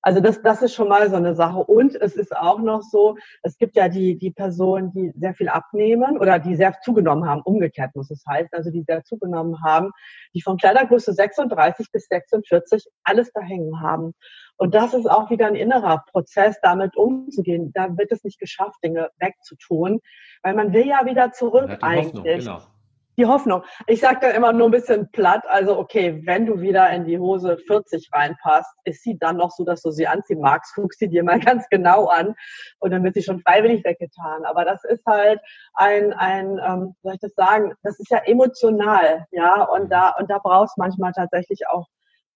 [0.05, 1.61] Also das, das ist schon mal so eine Sache.
[1.61, 5.49] Und es ist auch noch so, es gibt ja die, die Personen, die sehr viel
[5.49, 9.93] abnehmen oder die sehr zugenommen haben, umgekehrt muss es heißen, also die sehr zugenommen haben,
[10.35, 14.13] die von Kleidergröße 36 bis 46 alles da hängen haben.
[14.59, 17.73] Und das ist auch wieder ein innerer Prozess, damit umzugehen.
[17.73, 20.01] Da wird es nicht geschafft, Dinge wegzutun,
[20.43, 22.15] weil man will ja wieder zurück eigentlich.
[22.15, 22.74] Hoffnung, genau
[23.17, 23.63] die Hoffnung.
[23.87, 27.19] Ich sage dann immer nur ein bisschen platt, also okay, wenn du wieder in die
[27.19, 31.09] Hose 40 reinpasst, ist sie dann noch so, dass du sie anziehen magst, guck sie
[31.09, 32.35] dir mal ganz genau an
[32.81, 34.45] und dann wird sie schon freiwillig weggetan.
[34.45, 35.41] Aber das ist halt
[35.75, 40.31] ein, ein ähm, soll ich das sagen, das ist ja emotional, ja, und da, und
[40.31, 41.87] da brauchst manchmal tatsächlich auch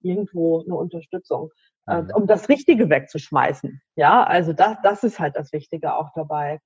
[0.01, 1.51] irgendwo eine Unterstützung,
[1.87, 2.11] äh, mhm.
[2.15, 3.81] um das Richtige wegzuschmeißen.
[3.97, 6.61] Ja, also das, das ist halt das Wichtige auch dabei.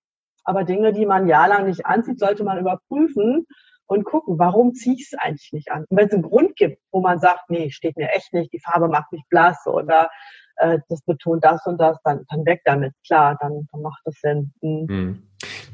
[0.44, 3.46] Aber Dinge, die man jahrelang nicht anzieht, sollte man überprüfen
[3.92, 5.84] und gucken, warum ziehe ich es eigentlich nicht an?
[5.88, 8.60] Und wenn es einen Grund gibt, wo man sagt, nee, steht mir echt nicht, die
[8.60, 10.10] Farbe macht mich blass oder
[10.56, 12.94] äh, das betont das und das, dann, dann weg damit.
[13.06, 14.52] Klar, dann, dann macht das Sinn.
[14.62, 14.88] Mhm.
[14.88, 15.22] Hm.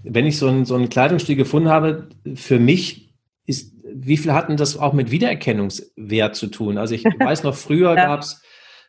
[0.02, 3.14] Wenn ich so ein, so ein Kleidungsstil gefunden habe, für mich
[3.46, 6.78] ist, wie viel hatten das auch mit Wiedererkennungswert zu tun?
[6.78, 8.06] Also ich weiß noch, früher ja.
[8.06, 8.42] gab es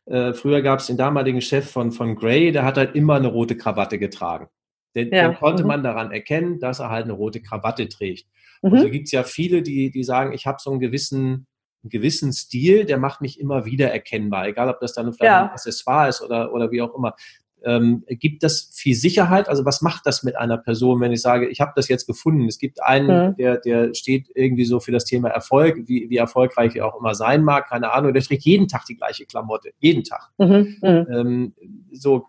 [0.05, 3.27] äh, früher gab es den damaligen Chef von, von Gray, der hat halt immer eine
[3.27, 4.47] rote Krawatte getragen.
[4.95, 5.27] Den, ja.
[5.27, 5.67] den konnte mhm.
[5.67, 8.27] man daran erkennen, dass er halt eine rote Krawatte trägt.
[8.61, 8.73] Mhm.
[8.73, 11.47] Also gibt es ja viele, die, die sagen, ich habe so einen gewissen,
[11.83, 15.43] einen gewissen Stil, der macht mich immer wieder erkennbar, egal ob das dann vielleicht ja.
[15.45, 17.15] ein Accessoire ist oder, oder wie auch immer.
[17.61, 19.49] Ähm, gibt das viel Sicherheit?
[19.49, 22.47] Also was macht das mit einer Person, wenn ich sage, ich habe das jetzt gefunden?
[22.47, 23.35] Es gibt einen, mhm.
[23.35, 27.15] der, der steht irgendwie so für das Thema Erfolg, wie, wie erfolgreich er auch immer
[27.15, 30.29] sein mag, keine Ahnung, der trägt jeden Tag die gleiche Klamotte, jeden Tag.
[30.37, 30.77] Mhm.
[30.81, 31.07] Mhm.
[31.11, 31.53] Ähm,
[31.91, 32.25] so,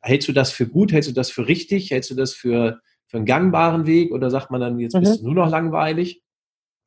[0.00, 0.92] hältst du das für gut?
[0.92, 1.90] Hältst du das für richtig?
[1.90, 5.00] Hältst du das für für einen gangbaren Weg oder sagt man dann, jetzt mhm.
[5.00, 6.22] bist du nur noch langweilig?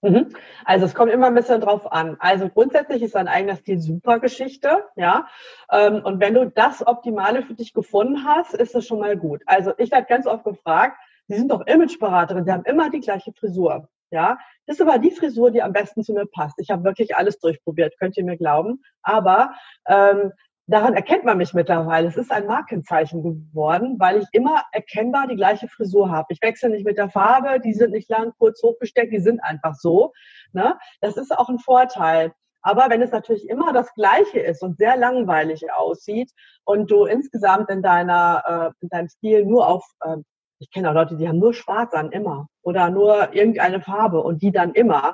[0.01, 0.29] Mhm.
[0.63, 2.15] Also es kommt immer ein bisschen drauf an.
[2.19, 5.27] Also grundsätzlich ist dein eigener Stil super Geschichte, ja.
[5.69, 9.41] Ähm, und wenn du das Optimale für dich gefunden hast, ist das schon mal gut.
[9.45, 10.97] Also ich werde ganz oft gefragt,
[11.27, 13.89] Sie sind doch Imageberaterin, Sie haben immer die gleiche Frisur.
[14.09, 16.59] Ja, das ist aber die Frisur, die am besten zu mir passt.
[16.59, 18.81] Ich habe wirklich alles durchprobiert, könnt ihr mir glauben.
[19.01, 19.53] Aber
[19.87, 20.31] ähm,
[20.67, 22.07] daran erkennt man mich mittlerweile.
[22.07, 26.27] Es ist ein Markenzeichen geworden, weil ich immer erkennbar die gleiche Frisur habe.
[26.29, 29.75] Ich wechsle nicht mit der Farbe, die sind nicht lang, kurz hochgesteckt, die sind einfach
[29.75, 30.13] so.
[30.53, 30.77] Ne?
[31.01, 32.33] Das ist auch ein Vorteil.
[32.61, 36.31] Aber wenn es natürlich immer das Gleiche ist und sehr langweilig aussieht
[36.63, 40.17] und du insgesamt in deiner, äh, in deinem Stil nur auf, äh,
[40.59, 44.41] ich kenne auch Leute, die haben nur Schwarz an immer oder nur irgendeine Farbe und
[44.41, 45.13] die dann immer,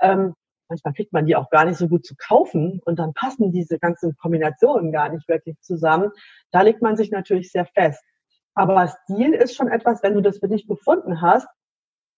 [0.00, 0.34] ähm,
[0.68, 3.78] manchmal kriegt man die auch gar nicht so gut zu kaufen und dann passen diese
[3.78, 6.10] ganzen Kombinationen gar nicht wirklich zusammen.
[6.50, 8.02] Da legt man sich natürlich sehr fest.
[8.54, 11.48] Aber Stil ist schon etwas, wenn du das für dich gefunden hast,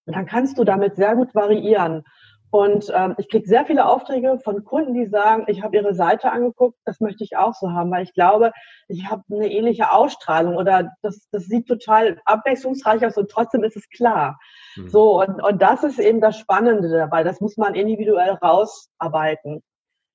[0.06, 2.02] dann kannst du damit sehr gut variieren.
[2.50, 6.32] Und ähm, ich kriege sehr viele Aufträge von Kunden, die sagen, ich habe ihre Seite
[6.32, 8.52] angeguckt, das möchte ich auch so haben, weil ich glaube,
[8.88, 13.76] ich habe eine ähnliche Ausstrahlung oder das, das sieht total abwechslungsreich aus und trotzdem ist
[13.76, 14.38] es klar.
[14.76, 14.88] Mhm.
[14.88, 17.22] So, und, und das ist eben das Spannende dabei.
[17.22, 19.62] Das muss man individuell rausarbeiten.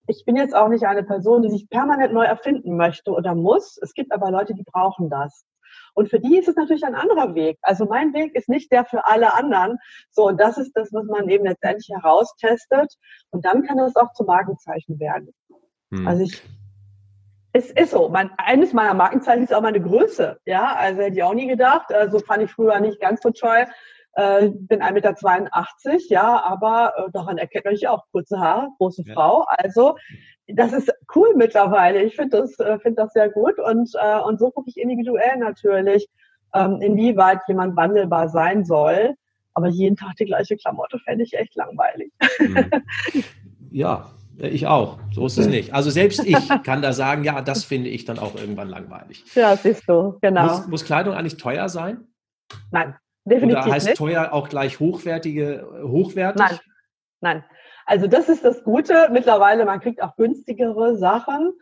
[0.07, 3.77] Ich bin jetzt auch nicht eine Person, die sich permanent neu erfinden möchte oder muss.
[3.81, 5.45] Es gibt aber Leute, die brauchen das.
[5.95, 7.57] Und für die ist es natürlich ein anderer Weg.
[7.61, 9.79] Also mein Weg ist nicht der für alle anderen.
[10.11, 12.93] So, und das ist das, was man eben letztendlich heraustestet.
[13.31, 15.33] Und dann kann das auch zum Markenzeichen werden.
[15.91, 16.07] Hm.
[16.07, 16.43] Also ich,
[17.53, 18.09] es ist so.
[18.09, 20.37] Mein, eines meiner Markenzeichen ist auch meine Größe.
[20.45, 21.93] Ja, also hätte ich auch nie gedacht.
[21.93, 23.65] Also fand ich früher nicht ganz so toll.
[24.15, 25.13] Äh, bin 1,82 Meter,
[26.07, 29.13] ja, aber äh, daran erkennt man sich auch kurze Haare, große ja.
[29.13, 29.45] Frau.
[29.47, 29.97] Also
[30.47, 32.01] das ist cool mittlerweile.
[32.01, 35.37] Ich finde das, äh, finde das sehr gut und, äh, und so gucke ich individuell
[35.37, 36.07] natürlich,
[36.53, 39.15] ähm, inwieweit jemand wandelbar sein soll.
[39.53, 42.11] Aber jeden Tag die gleiche Klamotte fände ich echt langweilig.
[42.39, 42.69] Mhm.
[43.71, 44.97] Ja, ich auch.
[45.11, 45.73] So ist es nicht.
[45.73, 49.25] Also selbst ich kann da sagen, ja, das finde ich dann auch irgendwann langweilig.
[49.35, 50.45] Ja, siehst du, genau.
[50.45, 52.07] Muss, muss Kleidung eigentlich teuer sein?
[52.71, 52.95] Nein,
[53.25, 53.97] definitiv Oder heißt nicht.
[53.97, 56.39] teuer auch gleich hochwertige, hochwertig?
[56.39, 56.59] Nein,
[57.21, 57.45] nein.
[57.85, 59.09] Also das ist das Gute.
[59.11, 61.53] Mittlerweile, man kriegt auch günstigere Sachen.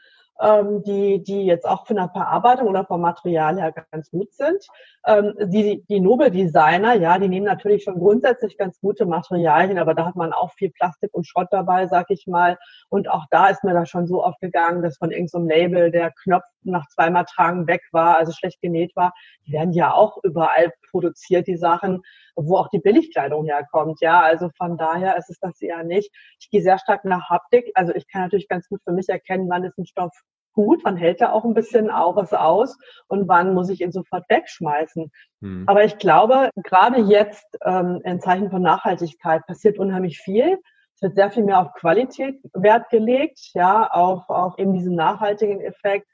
[0.41, 4.65] Ähm, die, die jetzt auch von der Verarbeitung oder vom Material her ganz gut sind.
[5.05, 10.05] Ähm, die, die Nobel-Designer, ja, die nehmen natürlich schon grundsätzlich ganz gute Materialien, aber da
[10.05, 12.57] hat man auch viel Plastik und Schrott dabei, sag ich mal.
[12.89, 16.45] Und auch da ist mir das schon so aufgegangen, dass von irgendeinem Label der Knopf
[16.63, 19.13] nach zweimal Tragen weg war, also schlecht genäht war.
[19.45, 22.03] Die werden ja auch überall produziert, die Sachen,
[22.35, 23.99] wo auch die Billigkleidung herkommt.
[24.01, 26.11] Ja, also von daher ist es das eher nicht.
[26.39, 27.71] Ich gehe sehr stark nach Haptik.
[27.75, 30.13] Also ich kann natürlich ganz gut für mich erkennen, wann ist ein Stoff
[30.53, 33.91] gut, wann hält er auch ein bisschen auch was aus und wann muss ich ihn
[33.91, 35.11] sofort wegschmeißen.
[35.41, 35.63] Hm.
[35.67, 40.59] Aber ich glaube, gerade jetzt ähm, in Zeichen von Nachhaltigkeit passiert unheimlich viel.
[40.95, 45.59] Es wird sehr viel mehr auf Qualität Wert gelegt, ja, auf, auf eben diesen nachhaltigen
[45.61, 46.07] Effekt.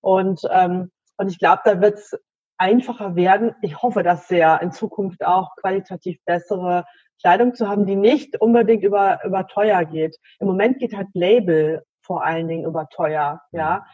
[0.00, 2.18] Und, ähm, und ich glaube, da wird es
[2.58, 3.54] einfacher werden.
[3.62, 6.84] Ich hoffe das sehr, in Zukunft auch qualitativ bessere
[7.20, 10.16] Kleidung zu haben, die nicht unbedingt über, über teuer geht.
[10.40, 13.86] Im Moment geht halt Label vor allen Dingen über teuer, ja.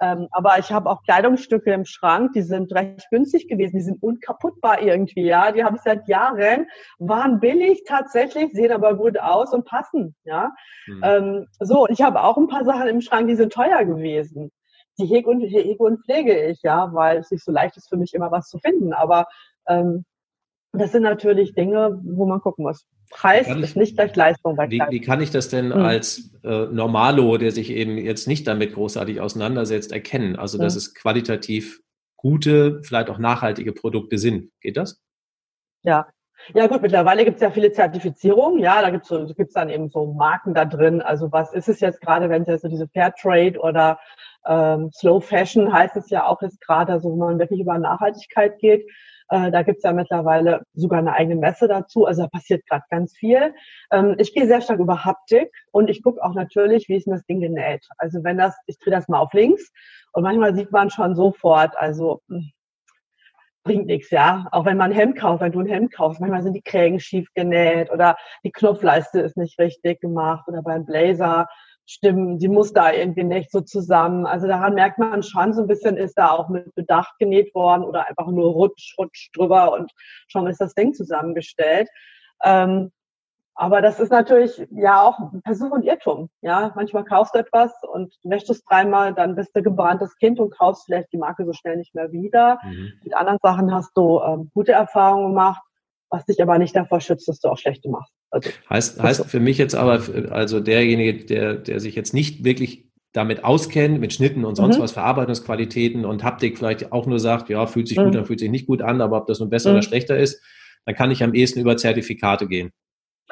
[0.00, 4.02] Ähm, aber ich habe auch Kleidungsstücke im Schrank, die sind recht günstig gewesen, die sind
[4.02, 5.52] unkaputtbar irgendwie, ja.
[5.52, 6.66] Die habe ich seit Jahren,
[6.98, 10.52] waren billig tatsächlich, sehen aber gut aus und passen, ja.
[10.86, 11.00] Mhm.
[11.04, 14.50] Ähm, so, und ich habe auch ein paar Sachen im Schrank, die sind teuer gewesen.
[14.98, 17.96] Die hege und, hege und pflege ich, ja, weil es nicht so leicht ist für
[17.96, 18.92] mich immer was zu finden.
[18.92, 19.26] Aber
[19.68, 20.04] ähm,
[20.72, 22.86] das sind natürlich Dinge, wo man gucken muss.
[23.10, 25.80] Preis ist nicht gleich Leistung bei wie, wie kann ich das denn hm.
[25.80, 30.36] als äh, Normalo, der sich eben jetzt nicht damit großartig auseinandersetzt, erkennen?
[30.36, 30.78] Also, dass hm.
[30.78, 31.80] es qualitativ
[32.16, 34.50] gute, vielleicht auch nachhaltige Produkte sind.
[34.60, 35.00] Geht das?
[35.82, 36.08] Ja.
[36.54, 39.68] Ja gut, mittlerweile gibt es ja viele Zertifizierungen, ja, da gibt es so, gibt's dann
[39.68, 41.02] eben so Marken da drin.
[41.02, 43.98] Also was ist es jetzt gerade, wenn es jetzt so diese Fairtrade oder
[44.48, 48.58] ähm, Slow Fashion heißt es ja auch jetzt gerade, also wo man wirklich über Nachhaltigkeit
[48.58, 48.88] geht.
[49.28, 52.06] Äh, da gibt's ja mittlerweile sogar eine eigene Messe dazu.
[52.06, 53.54] Also da passiert gerade ganz viel.
[53.92, 57.14] Ähm, ich gehe sehr stark über Haptik und ich gucke auch natürlich, wie ist denn
[57.14, 57.86] das Ding genäht.
[57.98, 59.70] Also wenn das, ich drehe das mal auf links
[60.12, 62.50] und manchmal sieht man schon sofort, also hm,
[63.64, 64.48] bringt nichts, ja.
[64.50, 66.98] Auch wenn man ein Hemd kauft, wenn du ein Hemd kaufst, manchmal sind die Krägen
[67.00, 71.46] schief genäht oder die Knopfleiste ist nicht richtig gemacht oder beim Blazer
[71.88, 74.26] stimmen die Muster irgendwie nicht so zusammen.
[74.26, 77.82] Also daran merkt man schon so ein bisschen, ist da auch mit Bedacht genäht worden
[77.82, 79.90] oder einfach nur rutsch, rutsch drüber und
[80.28, 81.88] schon ist das Ding zusammengestellt.
[82.44, 82.92] Ähm,
[83.54, 86.30] aber das ist natürlich ja auch Versuch und Irrtum.
[86.42, 90.84] Ja, manchmal kaufst du etwas und es dreimal, dann bist du gebranntes Kind und kaufst
[90.84, 92.60] vielleicht die Marke so schnell nicht mehr wieder.
[92.62, 92.92] Mhm.
[93.02, 95.62] Mit anderen Sachen hast du ähm, gute Erfahrungen gemacht
[96.10, 98.12] was dich aber nicht davor schützt, dass du auch schlechte machst.
[98.30, 102.88] Also, heißt, heißt für mich jetzt aber, also derjenige, der, der sich jetzt nicht wirklich
[103.12, 104.82] damit auskennt, mit Schnitten und sonst mhm.
[104.82, 108.04] was, Verarbeitungsqualitäten und Haptik vielleicht auch nur sagt, ja, fühlt sich mhm.
[108.04, 109.76] gut an, fühlt sich nicht gut an, aber ob das nun besser mhm.
[109.76, 110.42] oder schlechter ist,
[110.84, 112.70] dann kann ich am ehesten über Zertifikate gehen.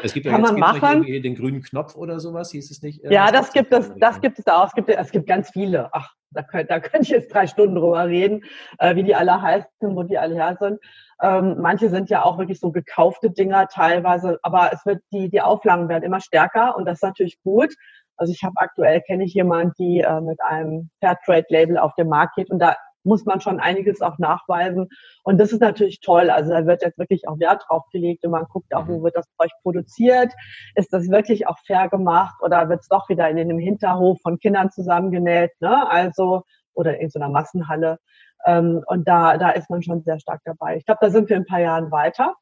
[0.03, 1.03] Es gibt kann ja jetzt, man machen.
[1.03, 3.03] den grünen Knopf oder sowas, hieß es nicht?
[3.05, 4.67] Ja, das gibt es, das gibt es auch.
[4.67, 5.89] Es gibt, es gibt ganz viele.
[5.93, 8.45] Ach, da könnte, da könnte ich jetzt drei Stunden drüber reden,
[8.79, 10.79] äh, wie die alle heißen, wo die alle her sind.
[11.23, 15.41] Ähm, manche sind ja auch wirklich so gekaufte Dinger teilweise, aber es wird die die
[15.41, 17.75] Auflagen werden immer stärker und das ist natürlich gut.
[18.19, 22.09] Also ich habe aktuell kenne ich jemand, die äh, mit einem Fairtrade Label auf den
[22.09, 22.77] Markt geht und da
[23.07, 24.89] muss man schon einiges auch nachweisen.
[25.23, 26.31] Und das ist natürlich toll.
[26.31, 29.05] Also da wird jetzt wirklich auch Wert drauf gelegt und man guckt auch, wo mhm.
[29.05, 30.33] wird das Zeug produziert?
[30.75, 34.39] Ist das wirklich auch fair gemacht oder wird es doch wieder in einem Hinterhof von
[34.39, 35.53] Kindern zusammengenäht?
[35.61, 35.89] Ne?
[35.91, 36.43] Also,
[36.75, 37.99] oder in so einer Massenhalle.
[38.45, 40.77] Ähm, und da, da ist man schon sehr stark dabei.
[40.77, 42.35] Ich glaube, da sind wir in ein paar Jahren weiter.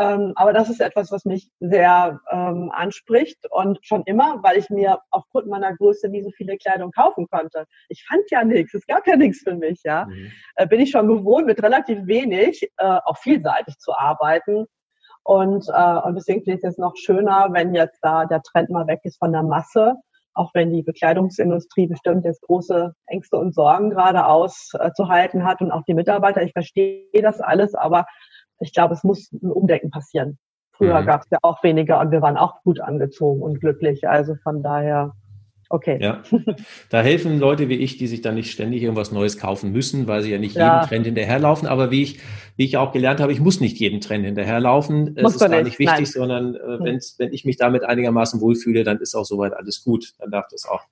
[0.00, 4.70] Ähm, aber das ist etwas, was mich sehr ähm, anspricht und schon immer, weil ich
[4.70, 7.66] mir aufgrund meiner Größe nie so viele Kleidung kaufen konnte.
[7.90, 10.06] Ich fand ja nichts, es gab ja nichts für mich, ja.
[10.06, 10.32] Mhm.
[10.54, 14.64] Äh, bin ich schon gewohnt, mit relativ wenig äh, auch vielseitig zu arbeiten.
[15.22, 18.70] Und, äh, und deswegen finde ich es jetzt noch schöner, wenn jetzt da der Trend
[18.70, 19.96] mal weg ist von der Masse,
[20.32, 25.82] auch wenn die Bekleidungsindustrie bestimmt jetzt große Ängste und Sorgen gerade auszuhalten hat und auch
[25.86, 26.42] die Mitarbeiter.
[26.42, 28.06] Ich verstehe das alles, aber
[28.60, 30.38] ich glaube, es muss ein Umdenken passieren.
[30.72, 31.06] Früher mhm.
[31.06, 34.08] gab es ja auch weniger und wir waren auch gut angezogen und glücklich.
[34.08, 35.12] Also von daher,
[35.68, 35.98] okay.
[36.00, 36.22] Ja,
[36.90, 40.22] da helfen Leute wie ich, die sich dann nicht ständig irgendwas Neues kaufen müssen, weil
[40.22, 40.76] sie ja nicht ja.
[40.76, 41.68] jedem Trend hinterherlaufen.
[41.68, 42.20] Aber wie ich,
[42.56, 45.16] wie ich auch gelernt habe, ich muss nicht jedem Trend hinterherlaufen.
[45.16, 46.06] Es ist gar nicht wichtig, Nein.
[46.06, 47.00] sondern äh, hm.
[47.18, 50.12] wenn ich mich damit einigermaßen wohlfühle, dann ist auch soweit alles gut.
[50.18, 50.82] Dann darf das auch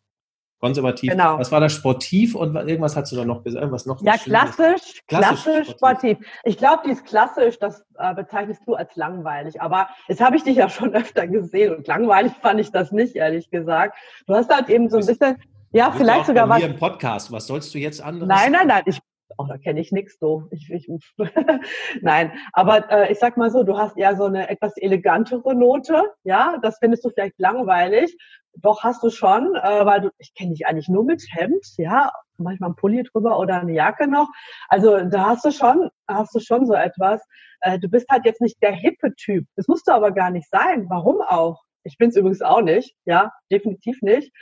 [0.61, 1.13] Konservativ.
[1.13, 1.39] Genau.
[1.39, 1.73] Was war das?
[1.73, 3.63] Sportiv und irgendwas hast du da noch gesagt?
[3.63, 6.17] Irgendwas noch ja, klassisch, klassisch, klassisch sportiv.
[6.19, 6.19] sportiv.
[6.45, 9.61] Ich glaube, dies klassisch, das äh, bezeichnest du als langweilig.
[9.61, 13.15] Aber jetzt habe ich dich ja schon öfter gesehen und langweilig fand ich das nicht,
[13.15, 13.97] ehrlich gesagt.
[14.27, 15.37] Du hast halt eben so ein bisschen,
[15.71, 16.59] ja, vielleicht sogar was.
[16.59, 18.29] Hier im Podcast, was sollst du jetzt anderes?
[18.29, 18.83] Nein, nein, nein.
[18.87, 18.99] Ich,
[19.37, 20.49] auch da kenne ich nichts so.
[20.51, 20.89] Ich, ich,
[22.03, 26.03] Nein, aber äh, ich sag mal so, du hast eher so eine etwas elegantere Note,
[26.25, 28.17] ja, das findest du vielleicht langweilig.
[28.63, 32.11] Doch hast du schon, äh, weil du, ich kenne dich eigentlich nur mit Hemd, ja,
[32.39, 34.29] manchmal ein Pulli drüber oder eine Jacke noch.
[34.69, 37.23] Also da hast du schon, hast du schon so etwas.
[37.61, 39.47] Äh, du bist halt jetzt nicht der hippe Typ.
[39.57, 40.87] Das musst du aber gar nicht sein.
[40.89, 41.63] Warum auch?
[41.85, 44.33] Ich bin es übrigens auch nicht, ja, definitiv nicht.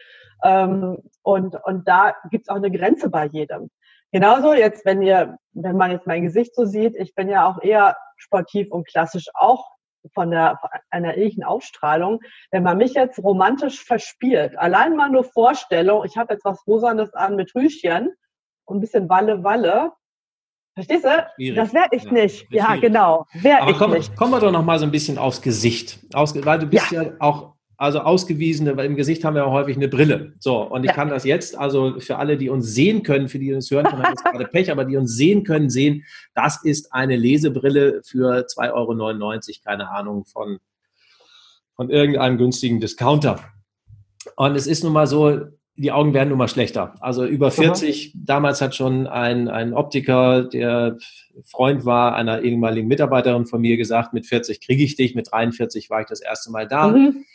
[0.43, 3.71] Ähm, und, und da gibt's auch eine Grenze bei jedem.
[4.13, 7.63] Genauso jetzt, wenn ihr, wenn man jetzt mein Gesicht so sieht, ich bin ja auch
[7.63, 9.76] eher sportiv und klassisch auch
[10.15, 10.59] von der
[10.91, 12.21] einer ähnlichen Ausstrahlung.
[12.51, 17.13] Wenn man mich jetzt romantisch verspielt, allein mal nur Vorstellung, ich habe jetzt was Rosanes
[17.15, 18.11] an mit Rüschen
[18.65, 19.93] und ein bisschen Walle Walle.
[20.75, 21.27] Verstehst du?
[21.37, 21.57] Schwierig.
[21.57, 22.47] Das werde ich ja, nicht.
[22.51, 23.27] Ja, genau.
[23.33, 24.15] Werd Aber komm, nicht.
[24.15, 26.01] kommen wir doch noch mal so ein bisschen aufs Gesicht.
[26.13, 29.51] Aus, weil du bist ja, ja auch also ausgewiesene, weil im Gesicht haben wir ja
[29.51, 30.33] häufig eine Brille.
[30.39, 30.95] So, und ich ja.
[30.95, 34.03] kann das jetzt, also für alle, die uns sehen können, für die uns hören können,
[34.03, 38.47] haben jetzt gerade Pech, aber die uns sehen können, sehen, das ist eine Lesebrille für
[38.47, 40.59] 2,99 Euro, keine Ahnung, von,
[41.75, 43.41] von irgendeinem günstigen Discounter.
[44.37, 45.41] Und es ist nun mal so,
[45.79, 46.95] die Augen werden nun mal schlechter.
[47.01, 48.25] Also über 40, mhm.
[48.25, 50.97] damals hat schon ein, ein Optiker, der
[51.45, 55.91] Freund war einer ehemaligen Mitarbeiterin von mir gesagt, mit 40 kriege ich dich, mit 43
[55.91, 56.89] war ich das erste Mal da.
[56.89, 57.27] Mhm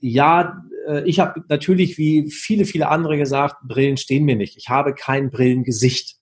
[0.00, 4.56] ja, äh, ich habe natürlich wie viele, viele andere gesagt, Brillen stehen mir nicht.
[4.56, 6.16] Ich habe kein Brillengesicht.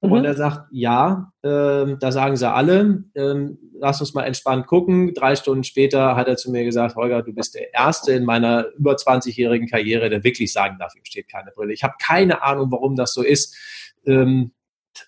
[0.00, 0.12] Mhm.
[0.12, 3.34] Und er sagt, ja, äh, da sagen sie alle, äh,
[3.78, 5.12] lass uns mal entspannt gucken.
[5.14, 8.66] Drei Stunden später hat er zu mir gesagt, Holger, du bist der Erste in meiner
[8.78, 11.72] über 20-jährigen Karriere, der wirklich sagen darf, ihm steht keine Brille.
[11.72, 13.56] Ich habe keine Ahnung, warum das so ist.
[14.06, 14.52] Ähm,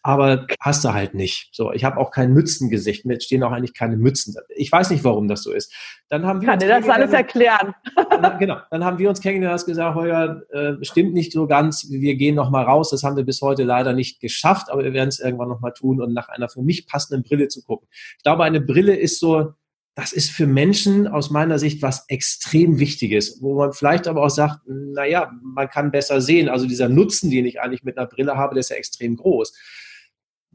[0.03, 1.49] aber hast du halt nicht.
[1.53, 3.05] So, ich habe auch kein Mützengesicht.
[3.05, 4.35] Mir stehen auch eigentlich keine Mützen.
[4.49, 5.73] Ich weiß nicht, warum das so ist.
[6.09, 7.75] Dann haben wir Kann dir das alles erklären?
[8.11, 8.59] Dann, genau.
[8.71, 11.88] Dann haben wir uns kennengelernt und gesagt, Heuer, äh, stimmt nicht so ganz.
[11.90, 12.90] Wir gehen noch mal raus.
[12.90, 15.73] Das haben wir bis heute leider nicht geschafft, aber wir werden es irgendwann noch mal
[15.73, 17.88] tun und nach einer für mich passenden Brille zu gucken.
[18.16, 19.55] Ich glaube, eine Brille ist so,
[19.95, 24.31] das ist für Menschen aus meiner Sicht was extrem Wichtiges, wo man vielleicht aber auch
[24.31, 26.49] sagt, naja, man kann besser sehen.
[26.49, 29.53] Also dieser Nutzen, den ich eigentlich mit einer Brille habe, der ist ja extrem groß.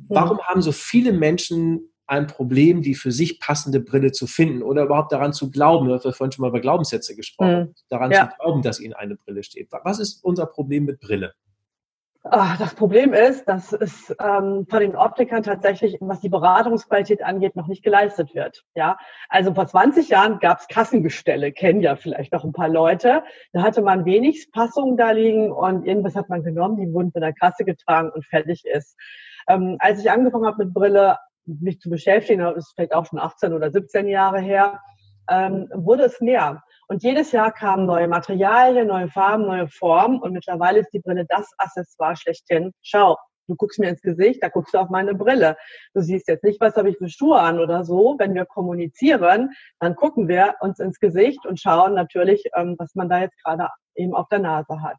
[0.09, 4.83] Warum haben so viele Menschen ein Problem, die für sich passende Brille zu finden oder
[4.83, 5.87] überhaupt daran zu glauben?
[5.87, 7.59] Wir haben vorhin schon mal über Glaubenssätze gesprochen.
[7.59, 7.75] Mhm.
[7.89, 8.29] Daran ja.
[8.29, 9.67] zu glauben, dass ihnen eine Brille steht.
[9.83, 11.33] Was ist unser Problem mit Brille?
[12.31, 17.55] Ach, das Problem ist, dass es ähm, von den Optikern tatsächlich, was die Beratungsqualität angeht,
[17.55, 18.63] noch nicht geleistet wird.
[18.75, 18.97] Ja,
[19.29, 23.23] also vor 20 Jahren gab es Kassengestelle, kennen ja vielleicht noch ein paar Leute.
[23.53, 27.21] Da hatte man wenig Passungen da liegen und irgendwas hat man genommen, die wurden von
[27.21, 28.97] der Kasse getragen und fertig ist.
[29.47, 33.19] Ähm, als ich angefangen habe mit Brille, mich zu beschäftigen, das ist vielleicht auch schon
[33.19, 34.81] 18 oder 17 Jahre her,
[35.29, 36.63] ähm, wurde es mehr.
[36.89, 41.25] Und jedes Jahr kamen neue Materialien, neue Farben, neue Formen und mittlerweile ist die Brille
[41.27, 42.71] das Accessoire schlechthin.
[42.81, 45.57] Schau, du guckst mir ins Gesicht, da guckst du auf meine Brille.
[45.93, 48.15] Du siehst jetzt nicht, was habe ich für Schuhe an oder so.
[48.17, 53.09] Wenn wir kommunizieren, dann gucken wir uns ins Gesicht und schauen natürlich, ähm, was man
[53.09, 54.97] da jetzt gerade eben auf der Nase hat.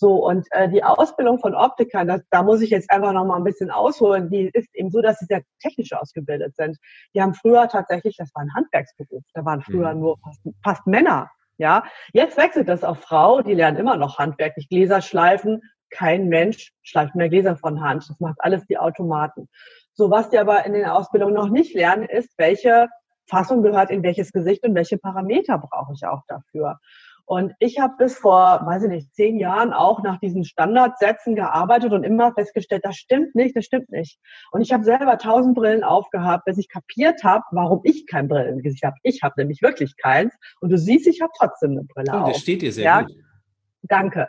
[0.00, 3.36] So, und äh, die Ausbildung von Optikern, das, da muss ich jetzt einfach noch mal
[3.36, 6.78] ein bisschen ausholen, die ist eben so, dass sie sehr technisch ausgebildet sind.
[7.14, 10.00] Die haben früher tatsächlich, das war ein Handwerksberuf, da waren früher mhm.
[10.00, 11.30] nur fast, fast Männer.
[11.58, 11.84] Ja,
[12.14, 15.60] jetzt wechselt das auf Frau, die lernen immer noch handwerklich Gläser schleifen.
[15.90, 18.08] Kein Mensch schleift mehr Gläser von Hand.
[18.08, 19.50] Das macht alles die Automaten.
[19.92, 22.88] So, was die aber in den Ausbildungen noch nicht lernen, ist, welche
[23.28, 26.78] Fassung gehört in welches Gesicht und welche Parameter brauche ich auch dafür.
[27.30, 31.92] Und ich habe bis vor, weiß ich nicht, zehn Jahren auch nach diesen Standardsätzen gearbeitet
[31.92, 34.18] und immer festgestellt, das stimmt nicht, das stimmt nicht.
[34.50, 38.82] Und ich habe selber tausend Brillen aufgehabt, bis ich kapiert habe, warum ich kein Brillengesicht
[38.82, 38.96] habe.
[39.04, 40.34] Ich habe nämlich wirklich keins.
[40.60, 42.32] Und du siehst, ich habe trotzdem eine Brille oh, auf.
[42.32, 43.02] Das steht dir sehr ja?
[43.02, 43.14] gut.
[43.82, 44.28] Danke.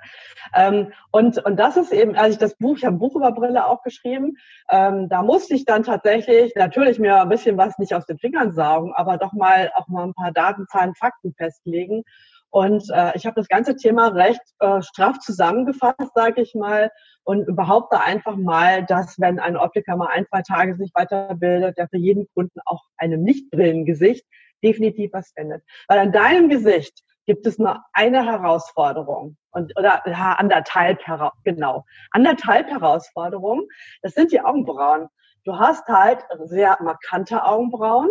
[0.56, 3.32] Ähm, und, und das ist eben, als ich das Buch, ich habe ein Buch über
[3.32, 4.38] Brille auch geschrieben,
[4.70, 8.54] ähm, da musste ich dann tatsächlich natürlich mir ein bisschen was nicht aus den Fingern
[8.54, 12.04] saugen, aber doch mal auch mal ein paar Daten, Zahlen, Fakten festlegen.
[12.52, 16.92] Und äh, ich habe das ganze Thema recht äh, straff zusammengefasst, sage ich mal,
[17.24, 21.88] und behaupte einfach mal, dass wenn ein Optiker mal ein, zwei Tage sich weiterbildet, der
[21.88, 24.26] für jeden Kunden auch einem Nichtbrillengesicht
[24.64, 25.64] definitiv was findet.
[25.88, 31.00] Weil an deinem Gesicht gibt es nur eine Herausforderung und oder ja, anderthalb
[31.44, 33.68] genau anderthalb Herausforderungen.
[34.02, 35.08] Das sind die Augenbrauen.
[35.44, 38.10] Du hast halt sehr markante Augenbrauen.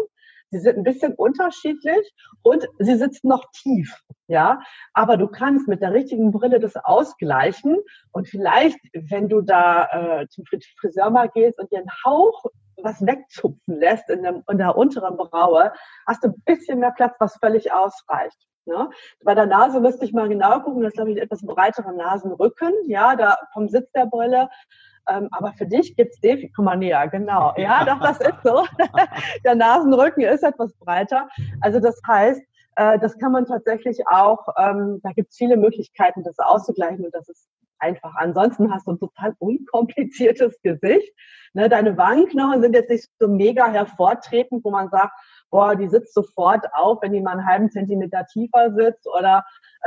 [0.51, 4.61] Sie sind ein bisschen unterschiedlich und sie sitzen noch tief, ja.
[4.93, 7.79] Aber du kannst mit der richtigen Brille das ausgleichen
[8.13, 10.45] und vielleicht, wenn du da äh, zum
[10.81, 12.45] Friseur mal gehst und dir einen Hauch
[12.83, 15.73] was wegzupfen lässt in, dem, in der unteren Braue,
[16.07, 18.39] hast du ein bisschen mehr Platz, was völlig ausreicht.
[18.67, 18.91] Ne?
[19.25, 22.73] Bei der Nase müsste ich mal genau gucken, das ist, glaube ich, etwas breiterer Nasenrücken,
[22.87, 24.49] ja, da vom Sitz der Brille.
[25.11, 27.53] Ähm, aber für dich gibt es definitiv, komm mal näher, genau.
[27.57, 28.65] Ja, doch, das ist so.
[29.45, 31.29] Der Nasenrücken ist etwas breiter.
[31.61, 32.43] Also das heißt,
[32.77, 37.15] äh, das kann man tatsächlich auch, ähm, da gibt es viele Möglichkeiten, das auszugleichen und
[37.15, 37.49] das ist
[37.81, 38.15] einfach.
[38.17, 41.13] Ansonsten hast du ein total unkompliziertes Gesicht.
[41.53, 45.13] Ne, deine Wangenknochen sind jetzt nicht so mega hervortretend, wo man sagt,
[45.51, 49.45] boah, die sitzt sofort auf, wenn die mal einen halben Zentimeter tiefer sitzt oder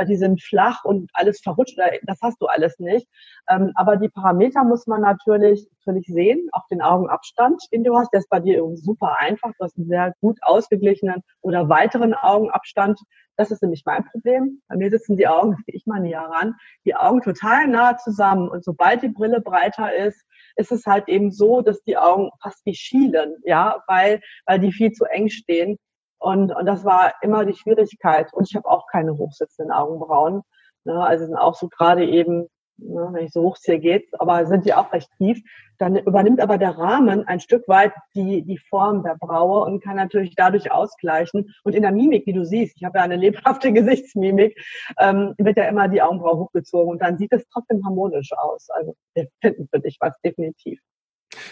[0.08, 1.78] die sind flach und alles verrutscht.
[2.04, 3.08] Das hast du alles nicht.
[3.50, 8.12] Ähm, aber die Parameter muss man natürlich, natürlich sehen, auch den Augenabstand, den du hast.
[8.14, 9.52] Der ist bei dir super einfach.
[9.58, 13.00] Du hast einen sehr gut ausgeglichenen oder weiteren Augenabstand.
[13.36, 14.62] Das ist nämlich mein Problem.
[14.68, 18.50] Bei mir sitzen die Augen, ich mal näher ran, die Augen total nah zusammen.
[18.50, 20.24] Und sobald die Brille breiter ist,
[20.56, 24.72] ist es halt eben so, dass die Augen fast wie schielen, ja, weil, weil die
[24.72, 25.78] viel zu eng stehen.
[26.24, 28.34] Und, und das war immer die Schwierigkeit.
[28.34, 30.42] Und ich habe auch keine hochsitzenden Augenbrauen.
[30.86, 30.94] Ne?
[31.06, 32.48] Also sind auch so gerade eben,
[32.78, 35.42] ne, wenn ich so hochziehe, geht's, aber sind die auch recht tief.
[35.80, 39.98] Dann übernimmt aber der Rahmen ein Stück weit die, die Form der Braue und kann
[39.98, 41.54] natürlich dadurch ausgleichen.
[41.66, 44.58] Und in der Mimik, wie du siehst, ich habe ja eine lebhafte Gesichtsmimik,
[45.00, 48.70] ähm, wird ja immer die Augenbraue hochgezogen und dann sieht es trotzdem harmonisch aus.
[48.70, 48.96] Also
[49.42, 50.80] finden für dich was definitiv.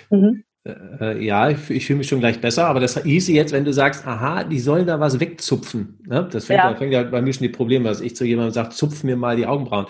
[0.09, 0.45] Mhm.
[0.64, 3.74] Äh, ja, ich, ich fühle mich schon gleich besser, aber das hieße jetzt, wenn du
[3.74, 5.99] sagst, aha, die sollen da was wegzupfen.
[6.05, 6.30] Ne?
[6.32, 6.76] Das fängt ja.
[6.76, 9.36] fängt ja bei mir schon die Probleme, dass ich zu jemandem sage, zupf mir mal
[9.36, 9.88] die Augenbrauen.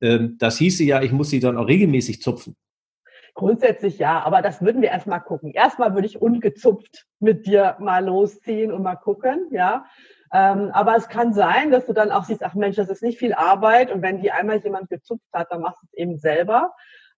[0.00, 2.56] Ähm, das hieße ja, ich muss sie dann auch regelmäßig zupfen.
[3.34, 5.50] Grundsätzlich ja, aber das würden wir erstmal gucken.
[5.50, 9.86] Erstmal würde ich ungezupft mit dir mal losziehen und mal gucken, ja.
[10.32, 13.18] Ähm, aber es kann sein, dass du dann auch siehst, ach Mensch, das ist nicht
[13.18, 16.72] viel Arbeit und wenn die einmal jemand gezupft hat, dann machst du es eben selber.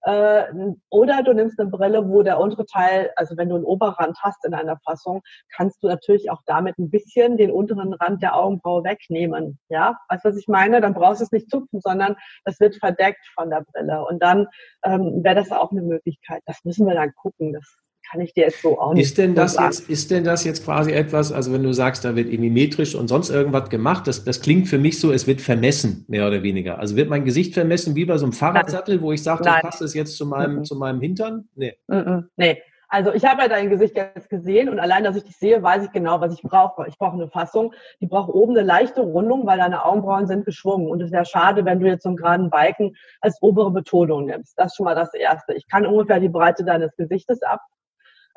[0.06, 0.44] Äh,
[0.88, 4.44] oder du nimmst eine Brille, wo der untere Teil, also wenn du einen Oberrand hast
[4.44, 5.20] in einer Fassung,
[5.52, 9.58] kannst du natürlich auch damit ein bisschen den unteren Rand der Augenbraue wegnehmen.
[9.68, 10.80] Ja, weißt du, was ich meine?
[10.80, 14.06] Dann brauchst du es nicht zupfen, sondern das wird verdeckt von der Brille.
[14.06, 14.46] Und dann
[14.84, 16.40] ähm, wäre das auch eine Möglichkeit.
[16.46, 17.52] Das müssen wir dann gucken.
[17.52, 17.76] Das
[18.10, 19.72] kann ich dir jetzt so auch nicht ist denn das sagen.
[19.72, 22.94] Jetzt, ist denn das jetzt quasi etwas, also wenn du sagst, da wird irgendwie metrisch
[22.94, 26.42] und sonst irgendwas gemacht, das, das klingt für mich so, es wird vermessen, mehr oder
[26.42, 26.78] weniger.
[26.78, 29.82] Also wird mein Gesicht vermessen wie bei so einem Fahrradsattel, wo ich sage, das passt
[29.82, 30.64] es jetzt zu meinem, mhm.
[30.64, 31.48] zu meinem Hintern?
[31.54, 31.74] Nee.
[31.88, 32.28] Mhm.
[32.36, 32.58] Nee.
[32.88, 35.84] Also ich habe ja dein Gesicht jetzt gesehen und allein, dass ich dich sehe, weiß
[35.84, 36.86] ich genau, was ich brauche.
[36.86, 40.88] Ich brauche eine Fassung, die braucht oben eine leichte Rundung, weil deine Augenbrauen sind geschwungen.
[40.88, 44.54] Und es wäre schade, wenn du jetzt so einen geraden Balken als obere Betonung nimmst.
[44.56, 45.54] Das ist schon mal das Erste.
[45.54, 47.60] Ich kann ungefähr die Breite deines Gesichtes ab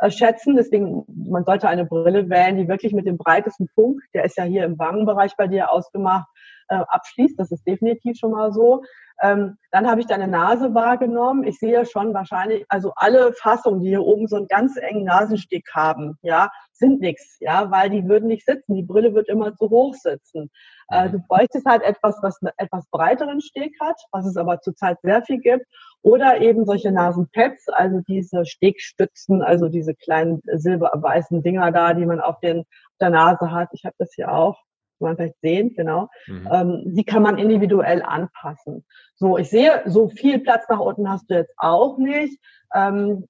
[0.08, 0.56] schätzen.
[0.56, 4.44] Deswegen, man sollte eine Brille wählen, die wirklich mit dem breitesten Punkt, der ist ja
[4.44, 6.28] hier im Wangenbereich bei dir ausgemacht,
[6.70, 7.38] äh, abschließt.
[7.38, 8.84] Das ist definitiv schon mal so.
[9.22, 11.44] Ähm, dann habe ich deine Nase wahrgenommen.
[11.44, 15.66] Ich sehe schon wahrscheinlich, also alle Fassungen, die hier oben so einen ganz engen Nasensteg
[15.74, 18.76] haben, ja, sind nichts, ja, weil die würden nicht sitzen.
[18.76, 20.50] Die Brille wird immer zu hoch sitzen.
[20.88, 24.98] Äh, du bräuchtest halt etwas, was einen etwas breiteren Steg hat, was es aber zurzeit
[25.02, 25.66] sehr viel gibt.
[26.02, 32.22] Oder eben solche Nasenpads, also diese Stegstützen, also diese kleinen silberweißen Dinger da, die man
[32.22, 33.70] auf, den, auf der Nase hat.
[33.74, 34.58] Ich habe das hier auch
[35.00, 36.10] man vielleicht sehen, genau.
[36.28, 36.50] Mhm.
[36.52, 38.86] Ähm, die kann man individuell anpassen.
[39.16, 42.40] So, ich sehe, so viel Platz nach unten hast du jetzt auch nicht,
[42.74, 43.26] ähm,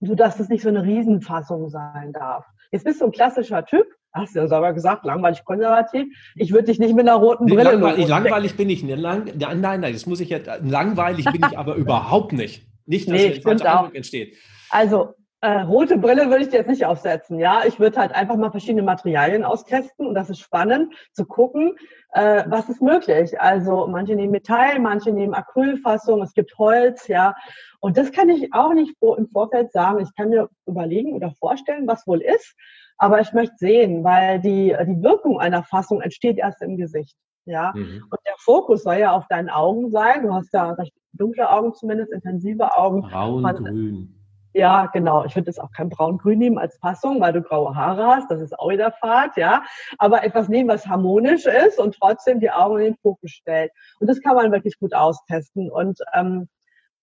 [0.00, 2.44] so dass es nicht so eine Riesenfassung sein darf.
[2.72, 6.06] Jetzt bist du ein klassischer Typ, hast du ja selber gesagt, langweilig konservativ.
[6.36, 8.98] Ich würde dich nicht mit einer roten Brille langweilig, langweilig bin ich nicht.
[8.98, 12.66] Lang, nein, nein, das muss ich jetzt, langweilig bin ich aber überhaupt nicht.
[12.86, 14.36] Nicht, dass nee, falscher Eindruck entsteht.
[14.70, 17.64] Also, äh, rote Brille würde ich dir jetzt nicht aufsetzen, ja.
[17.66, 21.76] Ich würde halt einfach mal verschiedene Materialien austesten und das ist spannend zu gucken,
[22.12, 23.38] äh, was ist möglich.
[23.38, 27.34] Also manche nehmen Metall, manche nehmen Acrylfassung, es gibt Holz, ja.
[27.80, 30.00] Und das kann ich auch nicht im Vorfeld sagen.
[30.00, 32.54] Ich kann mir überlegen oder vorstellen, was wohl ist,
[32.96, 37.16] aber ich möchte sehen, weil die, die Wirkung einer Fassung entsteht erst im Gesicht.
[37.46, 38.02] Ja, mhm.
[38.10, 40.22] und der Fokus soll ja auf deinen Augen sein.
[40.22, 43.02] Du hast ja recht dunkle Augen zumindest, intensive Augen.
[43.02, 44.24] Braun, grün.
[44.54, 45.24] Ja, genau.
[45.24, 48.30] Ich würde jetzt auch kein braun-grün nehmen als Passung, weil du graue Haare hast.
[48.30, 49.64] Das ist auch wieder Fahrt, ja.
[49.98, 53.72] Aber etwas nehmen, was harmonisch ist und trotzdem die Augen in den Fokus stellt.
[53.98, 55.70] Und das kann man wirklich gut austesten.
[55.72, 56.48] Und, ähm,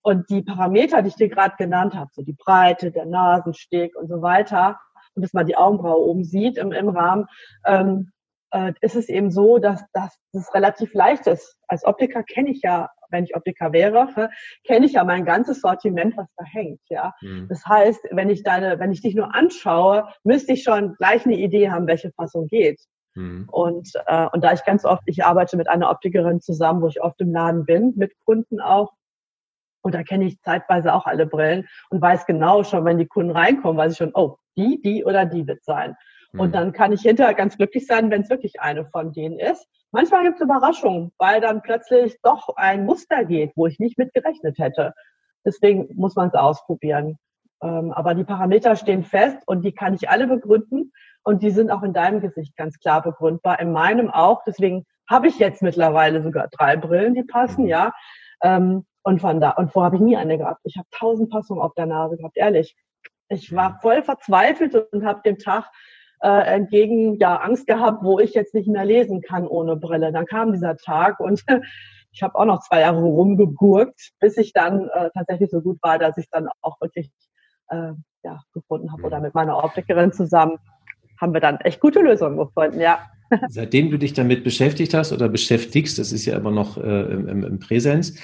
[0.02, 4.08] und die Parameter, die ich dir gerade genannt habe, so die Breite, der Nasensteg und
[4.08, 4.80] so weiter,
[5.16, 7.26] und dass man die Augenbraue oben sieht im, im Rahmen,
[7.66, 8.12] ähm,
[8.52, 11.58] äh, ist es eben so, dass, dass das relativ leicht ist.
[11.68, 14.30] Als Optiker kenne ich ja wenn ich Optiker wäre,
[14.66, 16.82] kenne ich ja mein ganzes Sortiment, was da hängt.
[16.90, 17.48] Ja, mhm.
[17.50, 21.36] das heißt, wenn ich deine, wenn ich dich nur anschaue, müsste ich schon gleich eine
[21.36, 22.82] Idee haben, welche Fassung geht.
[23.16, 23.48] Mhm.
[23.52, 27.02] Und, äh, und da ich ganz oft, ich arbeite mit einer Optikerin zusammen, wo ich
[27.02, 28.94] oft im Laden bin, mit Kunden auch.
[29.84, 33.32] Und da kenne ich zeitweise auch alle Brillen und weiß genau schon, wenn die Kunden
[33.32, 35.96] reinkommen, weiß ich schon, oh, die, die oder die wird sein.
[36.34, 36.40] Mhm.
[36.40, 39.68] Und dann kann ich hinterher ganz glücklich sein, wenn es wirklich eine von denen ist.
[39.92, 44.14] Manchmal gibt es Überraschungen, weil dann plötzlich doch ein Muster geht, wo ich nicht mit
[44.14, 44.94] gerechnet hätte.
[45.46, 47.18] Deswegen muss man es ausprobieren.
[47.62, 50.92] Ähm, aber die Parameter stehen fest und die kann ich alle begründen
[51.24, 54.44] und die sind auch in deinem Gesicht ganz klar begründbar, in meinem auch.
[54.46, 57.92] Deswegen habe ich jetzt mittlerweile sogar drei Brillen, die passen, ja.
[58.42, 60.62] Ähm, und von da, und vorher habe ich nie eine gehabt.
[60.64, 62.76] Ich habe tausend Passungen auf der Nase gehabt, ehrlich.
[63.32, 65.72] Ich war voll verzweifelt und habe dem Tag
[66.22, 70.12] äh, entgegen ja Angst gehabt, wo ich jetzt nicht mehr lesen kann ohne Brille.
[70.12, 71.44] Dann kam dieser Tag und
[72.12, 75.98] ich habe auch noch zwei Jahre rumgegurkt, bis ich dann äh, tatsächlich so gut war,
[75.98, 77.10] dass ich dann auch wirklich
[77.70, 79.04] äh, ja, gefunden habe.
[79.04, 80.58] Oder mit meiner Optikerin zusammen
[81.20, 83.00] haben wir dann echt gute Lösungen gefunden, ja.
[83.48, 87.46] Seitdem du dich damit beschäftigt hast oder beschäftigst, das ist ja immer noch äh, im,
[87.46, 88.20] im Präsenz,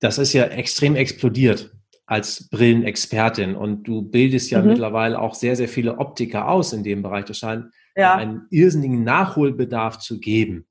[0.00, 1.74] das ist ja extrem explodiert
[2.06, 4.68] als Brillenexpertin und du bildest ja mhm.
[4.68, 7.24] mittlerweile auch sehr, sehr viele Optiker aus in dem Bereich.
[7.24, 8.14] Das scheint ja.
[8.14, 10.66] einen irrsinnigen Nachholbedarf zu geben.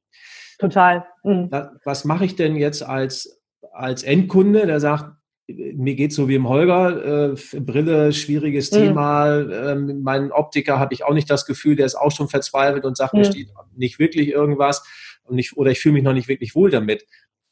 [0.59, 1.05] Total.
[1.23, 1.49] Mhm.
[1.83, 5.11] Was mache ich denn jetzt als, als Endkunde, der sagt,
[5.47, 8.75] mir geht so wie im Holger, äh, Brille, schwieriges mhm.
[8.75, 9.39] Thema.
[9.39, 12.95] Ähm, mein Optiker habe ich auch nicht das Gefühl, der ist auch schon verzweifelt und
[12.95, 13.19] sagt, mhm.
[13.19, 14.83] mir steht nicht wirklich irgendwas
[15.23, 17.05] und nicht, oder ich fühle mich noch nicht wirklich wohl damit.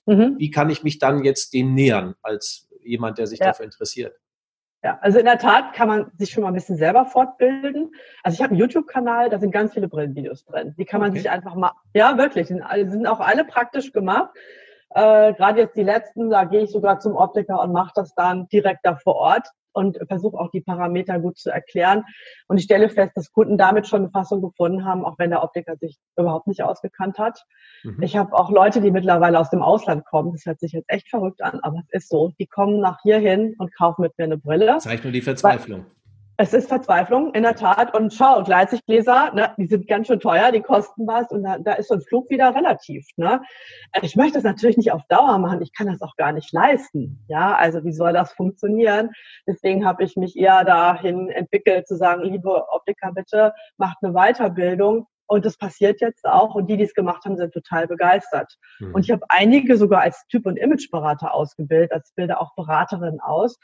[0.06, 0.36] Mhm.
[0.38, 3.48] Wie kann ich mich dann jetzt dem nähern als jemand, der sich ja.
[3.48, 4.16] dafür interessiert?
[4.84, 7.94] Ja, also in der Tat kann man sich schon mal ein bisschen selber fortbilden.
[8.24, 10.74] Also ich habe einen YouTube-Kanal, da sind ganz viele Brillenvideos drin.
[10.76, 14.32] Die kann man sich einfach mal, ja wirklich, sind, sind auch alle praktisch gemacht.
[14.90, 18.48] Äh, Gerade jetzt die letzten, da gehe ich sogar zum Optiker und mache das dann
[18.48, 22.04] direkt da vor Ort und versuche auch die Parameter gut zu erklären.
[22.48, 25.44] Und ich stelle fest, dass Kunden damit schon eine Fassung gefunden haben, auch wenn der
[25.44, 27.44] Optiker sich überhaupt nicht ausgekannt hat.
[27.84, 28.02] Mhm.
[28.02, 30.32] Ich habe auch Leute, die mittlerweile aus dem Ausland kommen.
[30.32, 32.32] Das hört sich jetzt echt verrückt an, aber es ist so.
[32.40, 34.78] Die kommen nach hierhin und kaufen mit mir eine Brille.
[34.80, 35.80] Zeigt nur die Verzweiflung.
[35.80, 36.01] Weil,
[36.42, 37.96] es ist Verzweiflung, in der Tat.
[37.96, 41.74] Und schau, Gleitsichtgläser, ne, die sind ganz schön teuer, die kosten was und da, da
[41.74, 43.06] ist so ein Flug wieder relativ.
[43.16, 43.42] Ne?
[44.02, 47.24] Ich möchte das natürlich nicht auf Dauer machen, ich kann das auch gar nicht leisten.
[47.28, 49.12] Ja, also wie soll das funktionieren?
[49.46, 55.06] Deswegen habe ich mich eher dahin entwickelt, zu sagen, liebe Optiker, bitte macht eine Weiterbildung.
[55.28, 56.56] Und das passiert jetzt auch.
[56.56, 58.54] Und die, die es gemacht haben, sind total begeistert.
[58.80, 58.96] Mhm.
[58.96, 63.58] Und ich habe einige sogar als Typ- und Imageberater ausgebildet, als bilde auch Beraterin aus.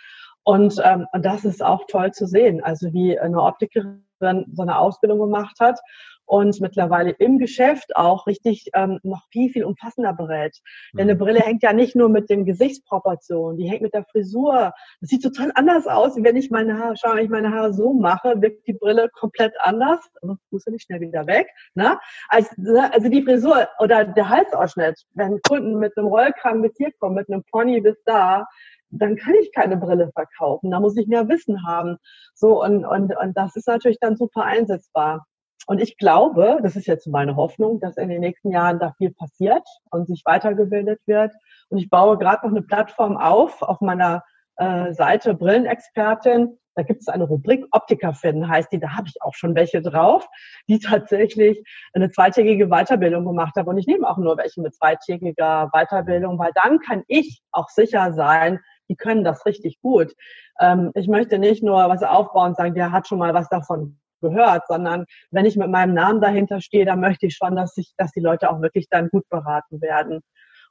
[0.47, 4.79] Und, ähm, und das ist auch toll zu sehen, also wie eine Optikerin so eine
[4.79, 5.77] Ausbildung gemacht hat
[6.25, 10.57] und mittlerweile im Geschäft auch richtig ähm, noch viel, viel umfassender berät.
[10.93, 11.19] Denn eine mhm.
[11.19, 14.71] Brille hängt ja nicht nur mit den Gesichtsproportionen, die hängt mit der Frisur.
[15.01, 17.93] Das sieht total anders aus, wenn ich meine Haare, schau, wenn ich meine Haare so
[17.93, 19.99] mache, wirkt die Brille komplett anders.
[20.21, 21.49] Also muss ja nicht schnell wieder weg.
[21.75, 21.99] Ne?
[22.29, 22.49] Also,
[22.91, 27.29] also die Frisur oder der Halsausschnitt, wenn Kunden mit einem Rollkragen bis hier kommen, mit
[27.29, 28.45] einem Pony bis da,
[28.89, 30.71] dann kann ich keine Brille verkaufen.
[30.71, 31.97] Da muss ich mehr Wissen haben.
[32.33, 35.25] So, und, und, und das ist natürlich dann super einsetzbar.
[35.67, 39.11] Und ich glaube, das ist jetzt meine Hoffnung, dass in den nächsten Jahren da viel
[39.11, 41.33] passiert und sich weitergebildet wird.
[41.69, 44.23] Und ich baue gerade noch eine Plattform auf, auf meiner
[44.55, 46.57] äh, Seite Brillenexpertin.
[46.75, 49.81] Da gibt es eine Rubrik Optiker finden, heißt die, da habe ich auch schon welche
[49.81, 50.27] drauf,
[50.69, 51.63] die tatsächlich
[51.93, 53.67] eine zweitägige Weiterbildung gemacht haben.
[53.67, 58.13] Und ich nehme auch nur welche mit zweitägiger Weiterbildung, weil dann kann ich auch sicher
[58.13, 58.59] sein,
[58.89, 60.13] die können das richtig gut.
[60.59, 63.99] Ähm, ich möchte nicht nur was aufbauen und sagen, der hat schon mal was davon
[64.21, 67.93] gehört, sondern wenn ich mit meinem Namen dahinter stehe, dann möchte ich schon, dass ich,
[67.97, 70.21] dass die Leute auch wirklich dann gut beraten werden.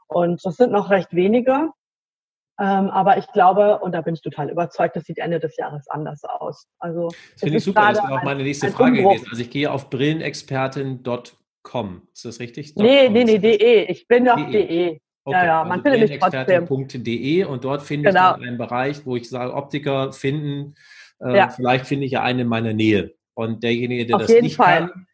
[0.08, 1.70] Und das sind noch recht wenige.
[2.58, 5.86] Ähm, aber ich glaube, und da bin ich total überzeugt, das sieht Ende des Jahres
[5.88, 6.66] anders aus.
[6.78, 9.12] Also, das finde ich super, das wäre auch meine nächste Frage Umbruch.
[9.12, 9.28] gewesen.
[9.30, 12.08] Also ich gehe auf brillenexpertin.com.
[12.14, 12.74] Ist das richtig?
[12.76, 13.84] Nee, nee, nee, de.
[13.90, 14.66] Ich bin auf de.
[14.66, 15.00] de.
[15.28, 17.48] Okay, ja, ja, man also findet mich trotzdem.
[17.48, 18.30] und dort finde genau.
[18.30, 20.76] ich dann einen Bereich, wo ich sage, Optiker finden,
[21.20, 21.48] äh, ja.
[21.48, 23.12] vielleicht finde ich ja einen in meiner Nähe.
[23.34, 24.88] Und derjenige, der auf das nicht Fall.
[24.88, 25.06] kann,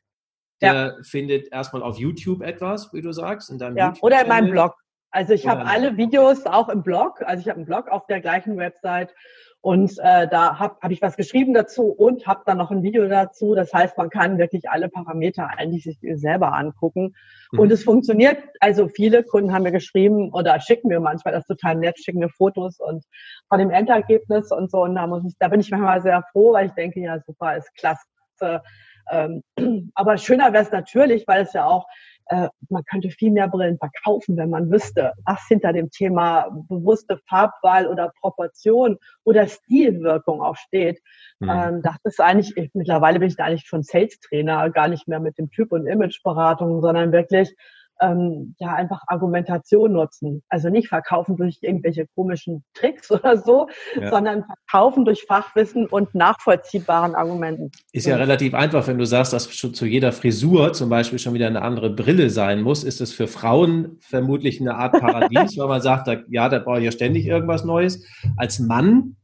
[0.60, 0.96] der ja.
[1.02, 4.74] findet erstmal auf YouTube etwas, wie du sagst, in deinem ja, oder in meinem Blog.
[5.12, 7.22] Also ich habe alle Videos auch im Blog.
[7.24, 9.14] Also ich habe einen Blog auf der gleichen Website
[9.62, 13.06] und äh, da habe hab ich was geschrieben dazu und habe dann noch ein Video
[13.06, 13.54] dazu.
[13.54, 17.14] Das heißt, man kann wirklich alle Parameter eigentlich sich selber angucken.
[17.52, 17.60] Mhm.
[17.60, 18.38] Und es funktioniert.
[18.58, 22.28] Also viele Kunden haben mir geschrieben oder schicken mir manchmal das total nett, schicken mir
[22.28, 23.04] Fotos und
[23.48, 24.82] von dem Endergebnis und so.
[24.82, 27.56] Und da muss ich, da bin ich manchmal sehr froh, weil ich denke, ja super,
[27.56, 28.62] ist klasse.
[29.10, 29.42] Ähm,
[29.94, 31.86] aber schöner wäre es natürlich, weil es ja auch
[32.26, 37.18] äh, man könnte viel mehr Brillen verkaufen, wenn man wüsste, was hinter dem Thema bewusste
[37.28, 41.00] Farbwahl oder Proportion oder Stilwirkung auch steht.
[41.40, 41.50] Mhm.
[41.50, 45.20] Ähm, das ist eigentlich, ich, mittlerweile bin ich da eigentlich schon Sales-Trainer, gar nicht mehr
[45.20, 47.54] mit dem Typ- und Imageberatung, sondern wirklich
[48.00, 50.42] ähm, ja einfach Argumentation nutzen.
[50.48, 53.68] Also nicht verkaufen durch irgendwelche komischen Tricks oder so,
[53.98, 54.10] ja.
[54.10, 57.70] sondern verkaufen durch Fachwissen und nachvollziehbaren Argumenten.
[57.92, 61.34] Ist ja relativ einfach, wenn du sagst, dass schon zu jeder Frisur zum Beispiel schon
[61.34, 65.68] wieder eine andere Brille sein muss, ist es für Frauen vermutlich eine Art Paradies, weil
[65.68, 68.06] man sagt, da, ja, da brauche ich ja ständig irgendwas Neues.
[68.36, 69.16] Als Mann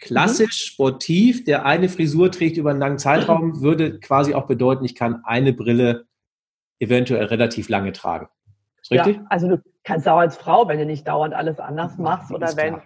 [0.00, 4.94] klassisch sportiv, der eine Frisur trägt über einen langen Zeitraum, würde quasi auch bedeuten, ich
[4.94, 6.06] kann eine Brille
[6.80, 8.28] eventuell relativ lange tragen.
[8.80, 9.16] Ist richtig?
[9.16, 12.56] Ja, also du kannst auch als Frau, wenn du nicht dauernd alles anders machst oder
[12.56, 12.74] wenn.
[12.74, 12.82] Klar.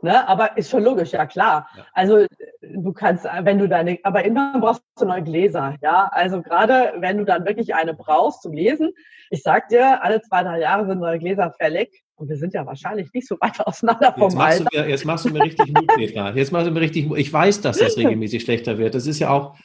[0.00, 1.68] Ne, aber ist schon logisch, ja klar.
[1.76, 1.84] Ja.
[1.92, 2.26] Also
[2.62, 6.08] du kannst, wenn du deine, aber irgendwann brauchst du neue Gläser, ja.
[6.12, 8.92] Also gerade wenn du dann wirklich eine brauchst zum Lesen,
[9.30, 12.04] ich sag dir, alle zwei, drei Jahre sind neue Gläser fällig.
[12.14, 14.80] Und wir sind ja wahrscheinlich nicht so weit auseinander vom jetzt machst Alter.
[14.82, 16.30] Mir, jetzt machst du mir richtig Mut, Petra.
[16.30, 17.18] Jetzt machst du mir richtig Mut.
[17.18, 18.94] Ich weiß, dass das regelmäßig schlechter wird.
[18.94, 19.56] Das ist ja auch,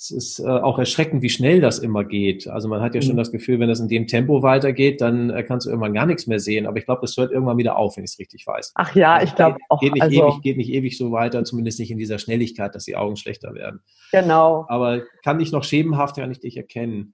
[0.00, 2.48] es ist äh, auch erschreckend, wie schnell das immer geht.
[2.48, 3.18] Also man hat ja schon mhm.
[3.18, 6.26] das Gefühl, wenn das in dem Tempo weitergeht, dann äh, kannst du irgendwann gar nichts
[6.26, 6.66] mehr sehen.
[6.66, 8.72] Aber ich glaube, das hört irgendwann wieder auf, wenn ich es richtig weiß.
[8.76, 9.78] Ach ja, ich glaube auch.
[9.78, 12.86] Geht nicht, also, ewig, geht nicht ewig so weiter, zumindest nicht in dieser Schnelligkeit, dass
[12.86, 13.82] die Augen schlechter werden.
[14.10, 14.64] Genau.
[14.68, 17.12] Aber kann ich noch schemenhaft ja nicht dich erkennen.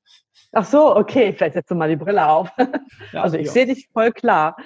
[0.53, 2.51] Ach so, okay, vielleicht setzt du mal die Brille auf.
[3.12, 3.53] Ja, also ich ja.
[3.53, 4.57] sehe dich voll klar.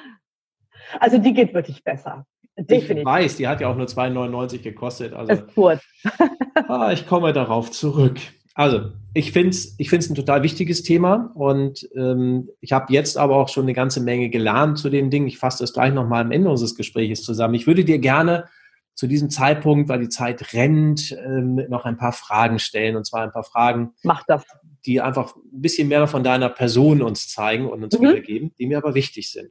[0.98, 2.26] Also die geht wirklich besser.
[2.68, 2.98] Definitiv.
[2.98, 5.12] Ich weiß, die hat ja auch nur 2,99 gekostet.
[5.12, 5.82] Also, ist kurz.
[6.68, 8.18] ah, ich komme darauf zurück.
[8.54, 13.16] Also, ich finde es ich find's ein total wichtiges Thema und ähm, ich habe jetzt
[13.16, 15.28] aber auch schon eine ganze Menge gelernt zu den Dingen.
[15.28, 17.54] Ich fasse das gleich nochmal am Ende unseres Gesprächs zusammen.
[17.54, 18.48] Ich würde dir gerne
[18.94, 23.22] zu diesem Zeitpunkt, weil die Zeit rennt, ähm, noch ein paar Fragen stellen und zwar
[23.22, 24.44] ein paar Fragen, Mach das.
[24.84, 28.02] die einfach ein bisschen mehr von deiner Person uns zeigen und uns mhm.
[28.02, 29.50] wiedergeben, die mir aber wichtig sind.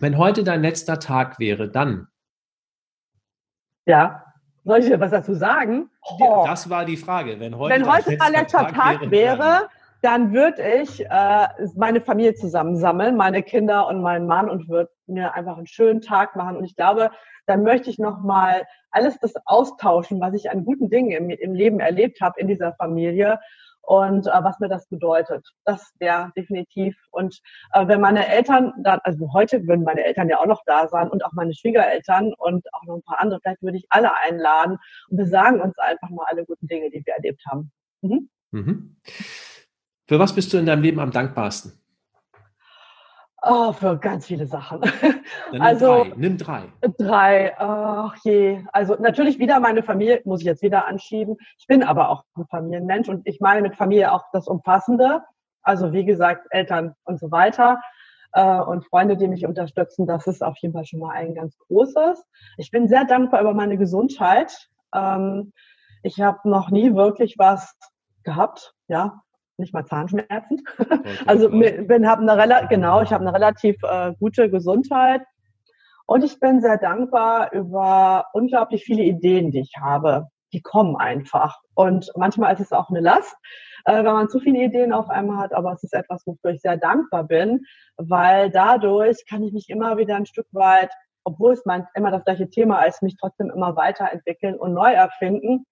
[0.00, 2.08] Wenn heute dein letzter Tag wäre, dann?
[3.88, 4.22] Ja,
[4.64, 5.88] soll ich dir was dazu sagen?
[6.02, 6.44] Oh.
[6.46, 7.40] Das war die Frage.
[7.40, 9.68] Wenn heute, Wenn heute mein letzter Tag, Tag wäre, wäre
[10.02, 15.34] dann würde ich äh, meine Familie zusammensammeln, meine Kinder und meinen Mann und würde mir
[15.34, 16.56] einfach einen schönen Tag machen.
[16.56, 17.10] Und ich glaube,
[17.46, 21.80] dann möchte ich nochmal alles das austauschen, was ich an guten Dingen im, im Leben
[21.80, 23.40] erlebt habe in dieser Familie
[23.88, 25.48] und äh, was mir das bedeutet.
[25.64, 26.94] Das wäre definitiv.
[27.10, 27.40] Und
[27.72, 31.08] äh, wenn meine Eltern dann, also heute würden meine Eltern ja auch noch da sein
[31.08, 34.76] und auch meine Schwiegereltern und auch noch ein paar andere, vielleicht würde ich alle einladen
[35.08, 37.72] und wir sagen uns einfach mal alle guten Dinge, die wir erlebt haben.
[38.02, 38.28] Mhm.
[38.50, 38.96] Mhm.
[40.06, 41.72] Für was bist du in deinem Leben am dankbarsten?
[43.42, 44.80] Oh, für ganz viele Sachen.
[45.52, 46.12] Nimm also drei.
[46.16, 46.62] Nimm drei.
[46.98, 47.54] Drei.
[47.58, 48.64] Ach je.
[48.72, 51.36] Also natürlich wieder meine Familie, muss ich jetzt wieder anschieben.
[51.58, 55.22] Ich bin aber auch ein Familienmensch und ich meine mit Familie auch das Umfassende.
[55.62, 57.80] Also wie gesagt, Eltern und so weiter.
[58.32, 61.56] Äh, und Freunde, die mich unterstützen, das ist auf jeden Fall schon mal ein ganz
[61.58, 62.24] großes.
[62.56, 64.68] Ich bin sehr dankbar über meine Gesundheit.
[64.94, 65.52] Ähm,
[66.02, 67.76] ich habe noch nie wirklich was
[68.24, 69.22] gehabt, ja,
[69.58, 70.62] nicht mal Zahnschmerzen.
[71.26, 75.22] also bin habe eine genau, ich habe eine relativ äh, gute Gesundheit.
[76.06, 80.28] Und ich bin sehr dankbar über unglaublich viele Ideen, die ich habe.
[80.54, 81.60] Die kommen einfach.
[81.74, 83.36] Und manchmal ist es auch eine Last,
[83.84, 86.62] äh, wenn man zu viele Ideen auf einmal hat, aber es ist etwas, wofür ich
[86.62, 87.60] sehr dankbar bin,
[87.98, 90.90] weil dadurch kann ich mich immer wieder ein Stück weit
[91.28, 95.66] obwohl es mein, immer das gleiche Thema ist, mich trotzdem immer weiterentwickeln und neu erfinden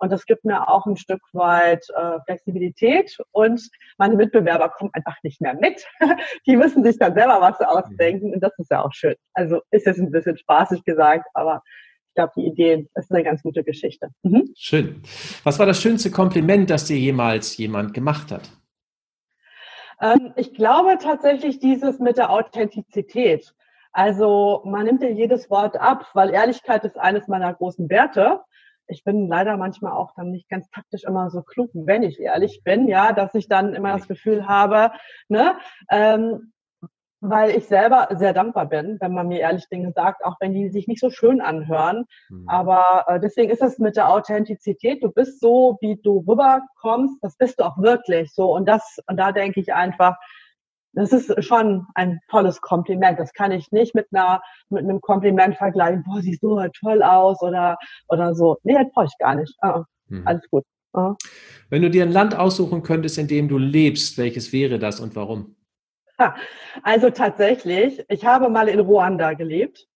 [0.00, 3.60] und das gibt mir auch ein Stück weit äh, Flexibilität und
[3.98, 5.86] meine Mitbewerber kommen einfach nicht mehr mit.
[6.46, 9.14] Die müssen sich dann selber was ausdenken und das ist ja auch schön.
[9.34, 11.62] Also ist jetzt ein bisschen spaßig gesagt, aber
[12.08, 14.08] ich glaube, die Ideen, das ist eine ganz gute Geschichte.
[14.22, 14.52] Mhm.
[14.56, 15.02] Schön.
[15.44, 18.50] Was war das schönste Kompliment, das dir jemals jemand gemacht hat?
[20.00, 23.54] Ähm, ich glaube tatsächlich dieses mit der Authentizität.
[23.92, 28.40] Also man nimmt dir jedes Wort ab, weil Ehrlichkeit ist eines meiner großen Werte
[28.90, 32.62] ich bin leider manchmal auch dann nicht ganz taktisch immer so klug, wenn ich ehrlich
[32.64, 34.92] bin, ja, dass ich dann immer das Gefühl habe,
[35.28, 35.56] ne,
[35.90, 36.52] ähm,
[37.20, 40.70] weil ich selber sehr dankbar bin, wenn man mir ehrlich Dinge sagt, auch wenn die
[40.70, 42.06] sich nicht so schön anhören.
[42.30, 42.48] Mhm.
[42.48, 45.02] Aber äh, deswegen ist es mit der Authentizität.
[45.02, 48.54] Du bist so, wie du rüberkommst, das bist du auch wirklich so.
[48.54, 50.16] Und das, und da denke ich einfach,
[50.92, 53.18] das ist schon ein tolles Kompliment.
[53.18, 56.02] Das kann ich nicht mit einer mit einem Kompliment vergleichen.
[56.04, 57.78] Boah, siehst du toll aus oder
[58.08, 58.58] oder so.
[58.62, 59.54] Nee, das brauche ich gar nicht.
[59.60, 60.26] Ah, mhm.
[60.26, 60.64] Alles gut.
[60.92, 61.14] Ah.
[61.68, 65.14] Wenn du dir ein Land aussuchen könntest, in dem du lebst, welches wäre das und
[65.16, 65.56] warum?
[66.82, 69.86] Also tatsächlich, ich habe mal in Ruanda gelebt.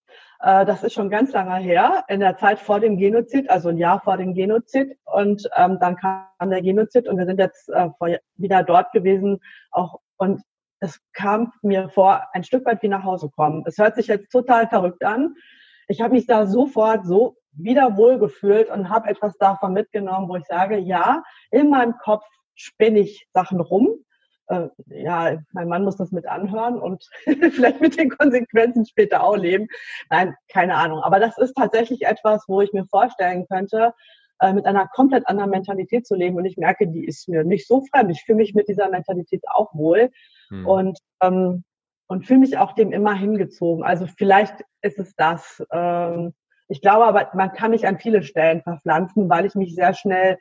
[0.40, 3.76] Äh, das ist schon ganz lange her, in der Zeit vor dem Genozid, also ein
[3.76, 4.96] Jahr vor dem Genozid.
[5.04, 7.88] Und ähm, dann kam der Genozid und wir sind jetzt äh,
[8.36, 9.40] wieder dort gewesen.
[9.70, 10.40] Auch und
[10.84, 13.64] es kam mir vor, ein Stück weit wie nach Hause kommen.
[13.66, 15.34] Es hört sich jetzt total verrückt an.
[15.88, 20.36] Ich habe mich da sofort so wieder wohl gefühlt und habe etwas davon mitgenommen, wo
[20.36, 22.24] ich sage, ja, in meinem Kopf
[22.54, 24.04] spinne ich Sachen rum.
[24.48, 29.36] äh, ja, mein Mann muss das mit anhören und vielleicht mit den Konsequenzen später auch
[29.36, 29.68] leben.
[30.10, 31.00] Nein, keine Ahnung.
[31.00, 33.94] Aber das ist tatsächlich etwas, wo ich mir vorstellen könnte,
[34.40, 36.36] äh, mit einer komplett anderen Mentalität zu leben.
[36.36, 38.10] Und ich merke, die ist mir nicht so fremd.
[38.10, 40.10] Ich fühle mich mit dieser Mentalität auch wohl
[40.48, 40.66] hm.
[40.66, 41.64] und, ähm,
[42.06, 43.84] und fühle mich auch dem immer hingezogen.
[43.84, 45.62] Also vielleicht ist es das.
[45.72, 46.34] Ähm,
[46.68, 50.38] ich glaube aber, man kann mich an viele Stellen verpflanzen, weil ich mich sehr schnell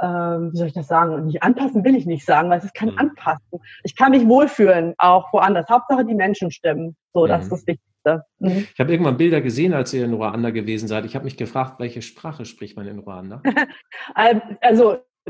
[0.00, 1.26] ähm, wie soll ich das sagen?
[1.26, 2.98] Nicht anpassen will ich nicht sagen, weil es ist kein mhm.
[2.98, 3.60] Anpassen.
[3.84, 5.68] Ich kann mich wohlfühlen, auch woanders.
[5.68, 6.96] Hauptsache die Menschen stimmen.
[7.12, 7.50] So, das ist mhm.
[7.50, 8.24] das Wichtigste.
[8.38, 8.66] Mhm.
[8.72, 11.04] Ich habe irgendwann Bilder gesehen, als ihr in Ruanda gewesen seid.
[11.04, 13.42] Ich habe mich gefragt, welche Sprache spricht man in Ruanda?
[14.16, 14.40] Ähm,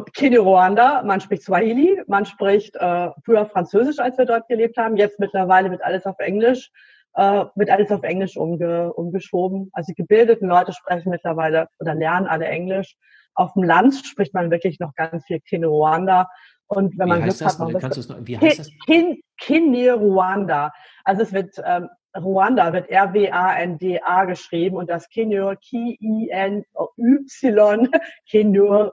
[0.00, 4.96] also Kenia-Ruanda, man spricht Swahili, man spricht äh, früher Französisch, als wir dort gelebt haben.
[4.96, 6.70] Jetzt mittlerweile wird alles auf Englisch,
[7.14, 9.70] äh, wird alles auf Englisch umge umgeschoben.
[9.72, 12.96] Also die gebildeten Leute sprechen mittlerweile oder lernen alle Englisch.
[13.34, 16.28] Auf dem Land spricht man wirklich noch ganz viel Kine-Ruanda.
[16.66, 18.70] Und wenn wie man Glück hat, noch, noch wie heißt das?
[19.38, 20.72] Kine-Ruanda.
[21.04, 26.66] Also es wird ähm, Ruanda wird R-W-A-N-D-A geschrieben und das Kenya, K-I-N-Y,
[28.28, 28.92] Kenya,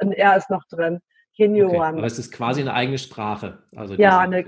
[0.00, 1.00] ein R ist noch drin.
[1.36, 1.78] Kenya okay.
[1.78, 3.58] Aber es ist quasi eine eigene Sprache.
[3.76, 4.44] Also ja, eine,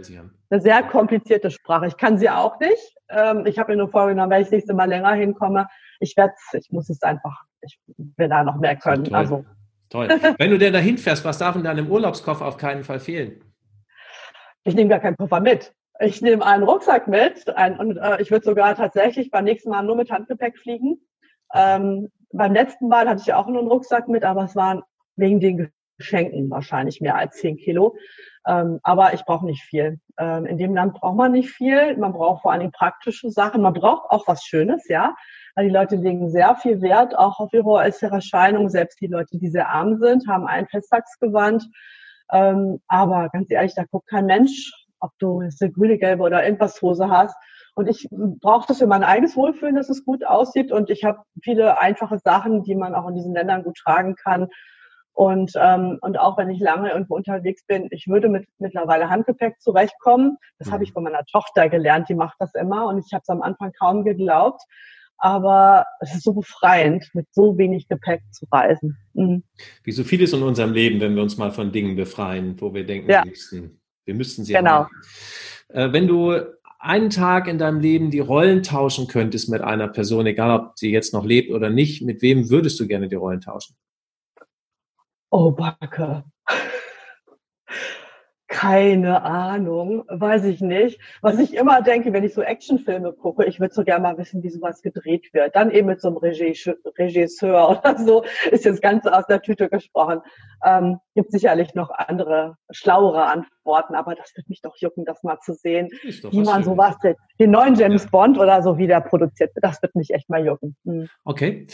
[0.50, 1.86] eine, sehr komplizierte Sprache.
[1.86, 2.96] Ich kann sie auch nicht.
[3.08, 5.68] Ähm, ich habe mir nur vorgenommen, wenn ich das nächste Mal länger hinkomme,
[6.00, 7.78] ich werde ich muss es einfach ich
[8.16, 9.04] will da noch mehr können.
[9.04, 9.14] Toll.
[9.14, 9.44] Also.
[9.88, 10.08] Toll.
[10.38, 13.42] Wenn du denn dahin fährst, was darf in deinem Urlaubskoffer auf keinen Fall fehlen?
[14.62, 15.74] Ich nehme gar keinen Koffer mit.
[16.00, 19.82] Ich nehme einen Rucksack mit ein, und äh, ich würde sogar tatsächlich beim nächsten Mal
[19.82, 20.98] nur mit Handgepäck fliegen.
[21.54, 24.82] Ähm, beim letzten Mal hatte ich auch nur einen Rucksack mit, aber es waren
[25.16, 27.96] wegen den Geschenken wahrscheinlich mehr als 10 Kilo.
[28.46, 29.98] Ähm, aber ich brauche nicht viel.
[30.18, 31.96] Ähm, in dem Land braucht man nicht viel.
[31.98, 33.60] Man braucht vor allem praktische Sachen.
[33.60, 35.14] Man braucht auch was Schönes, ja
[35.54, 38.68] weil die Leute legen sehr viel Wert auch auf ihre äußere Erscheinung.
[38.68, 41.68] Selbst die Leute, die sehr arm sind, haben ein Festtagsgewand.
[42.32, 46.80] Ähm, aber ganz ehrlich, da guckt kein Mensch, ob du eine grüne, gelbe oder irgendwas
[46.82, 47.36] Hose hast.
[47.74, 50.72] Und ich brauche das für mein eigenes Wohlfühlen, dass es gut aussieht.
[50.72, 54.48] Und ich habe viele einfache Sachen, die man auch in diesen Ländern gut tragen kann.
[55.12, 59.60] Und, ähm, und auch wenn ich lange irgendwo unterwegs bin, ich würde mit mittlerweile Handgepäck
[59.60, 60.36] zurechtkommen.
[60.58, 60.72] Das mhm.
[60.72, 62.86] habe ich von meiner Tochter gelernt, die macht das immer.
[62.86, 64.62] Und ich habe es am Anfang kaum geglaubt
[65.20, 68.96] aber es ist so befreiend, mit so wenig Gepäck zu reisen.
[69.12, 69.44] Mhm.
[69.84, 72.84] Wie so vieles in unserem Leben, wenn wir uns mal von Dingen befreien, wo wir
[72.84, 73.24] denken, ja.
[73.24, 73.79] müssten,
[74.10, 74.88] wir müssten sie genau.
[75.68, 76.34] Äh, wenn du
[76.80, 80.90] einen Tag in deinem Leben die Rollen tauschen könntest mit einer Person, egal ob sie
[80.90, 83.76] jetzt noch lebt oder nicht, mit wem würdest du gerne die Rollen tauschen?
[85.30, 86.24] Oh, Backe.
[88.60, 91.00] Keine Ahnung, weiß ich nicht.
[91.22, 94.42] Was ich immer denke, wenn ich so Actionfilme gucke, ich würde so gerne mal wissen,
[94.42, 95.56] wie sowas gedreht wird.
[95.56, 96.76] Dann eben mit so einem Regisseur
[97.78, 100.20] oder so, ist jetzt ganz aus der Tüte gesprochen.
[100.62, 105.38] Ähm, gibt sicherlich noch andere, schlauere Antworten, aber das wird mich doch jucken, das mal
[105.40, 105.88] zu sehen,
[106.30, 106.96] wie man sowas,
[107.38, 108.10] den neuen James ja.
[108.10, 109.64] Bond oder so, wie der produziert wird.
[109.64, 110.76] Das wird mich echt mal jucken.
[110.84, 111.08] Hm.
[111.24, 111.66] Okay.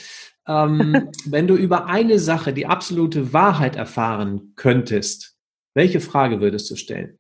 [0.46, 5.35] Ähm, wenn du über eine Sache die absolute Wahrheit erfahren könntest,
[5.76, 7.18] welche Frage würdest du stellen?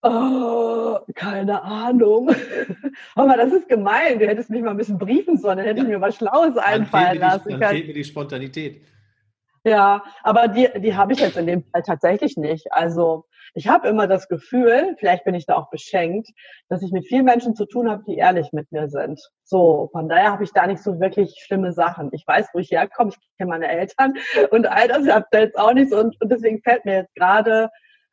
[0.00, 2.30] Oh, keine Ahnung.
[3.16, 4.20] Aber das ist gemein.
[4.20, 5.84] Du hättest mich mal ein bisschen briefen sollen, dann hätte ja.
[5.84, 7.58] ich mir was Schlaues einfallen lassen.
[7.58, 8.82] Dann fehlt mir die Spontanität.
[9.64, 12.72] Ja, aber die, die habe ich jetzt in dem Fall tatsächlich nicht.
[12.72, 16.30] Also ich habe immer das Gefühl, vielleicht bin ich da auch beschenkt,
[16.68, 19.20] dass ich mit vielen Menschen zu tun habe, die ehrlich mit mir sind.
[19.44, 22.08] So, von daher habe ich da nicht so wirklich schlimme Sachen.
[22.12, 24.14] Ich weiß, wo ich herkomme, ich kenne meine Eltern
[24.50, 25.92] und all das habt ihr jetzt auch nichts.
[25.92, 27.68] Und, und deswegen fällt mir jetzt gerade,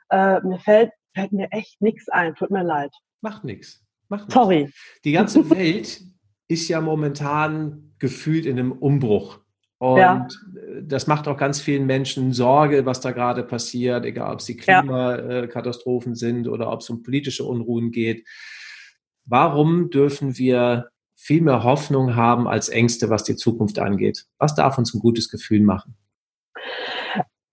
[0.10, 2.36] äh, mir fällt, fällt mir echt nichts ein.
[2.36, 2.92] Tut mir leid.
[3.22, 3.84] Macht nichts.
[4.10, 4.72] Macht Sorry.
[5.06, 6.02] Die ganze Welt
[6.48, 9.40] ist ja momentan gefühlt in einem Umbruch.
[9.80, 10.28] Und ja.
[10.82, 14.58] das macht auch ganz vielen Menschen Sorge, was da gerade passiert, egal ob es die
[14.58, 18.28] Klimakatastrophen sind oder ob es um politische Unruhen geht.
[19.26, 24.26] Warum dürfen wir viel mehr Hoffnung haben als Ängste, was die Zukunft angeht?
[24.38, 25.96] Was darf uns ein gutes Gefühl machen?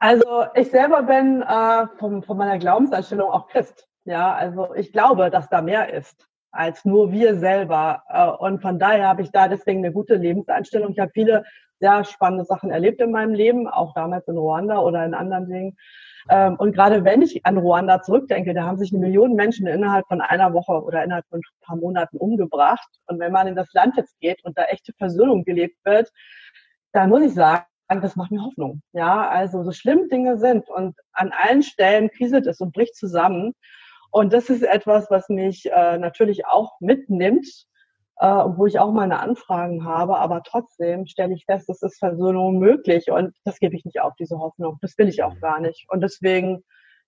[0.01, 3.87] Also ich selber bin äh, von, von meiner Glaubenseinstellung auch Christ.
[4.05, 8.03] Ja, also ich glaube, dass da mehr ist als nur wir selber.
[8.09, 10.93] Äh, und von daher habe ich da deswegen eine gute Lebenseinstellung.
[10.93, 11.45] Ich habe viele
[11.81, 15.77] sehr spannende Sachen erlebt in meinem Leben, auch damals in Ruanda oder in anderen Dingen.
[16.29, 20.07] Ähm, und gerade wenn ich an Ruanda zurückdenke, da haben sich eine Million Menschen innerhalb
[20.09, 22.89] von einer Woche oder innerhalb von ein paar Monaten umgebracht.
[23.07, 26.11] Und wenn man in das Land jetzt geht und da echte Versöhnung gelebt wird,
[26.93, 28.83] dann muss ich sagen, das macht mir Hoffnung.
[28.93, 33.55] Ja, also so schlimm Dinge sind und an allen Stellen kriselt es und bricht zusammen.
[34.11, 37.47] Und das ist etwas, was mich äh, natürlich auch mitnimmt
[38.19, 42.59] äh, wo ich auch meine Anfragen habe, aber trotzdem stelle ich fest, es ist Versöhnung
[42.59, 44.79] möglich und das gebe ich nicht auf, diese Hoffnung.
[44.81, 45.87] Das will ich auch gar nicht.
[45.89, 46.65] Und deswegen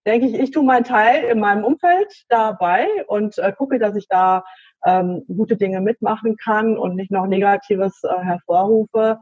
[0.06, 4.08] denke ich, ich tue meinen Teil in meinem Umfeld dabei und äh, gucke, dass ich
[4.08, 4.44] da
[4.84, 9.18] ähm, gute Dinge mitmachen kann und nicht noch Negatives äh, hervorrufe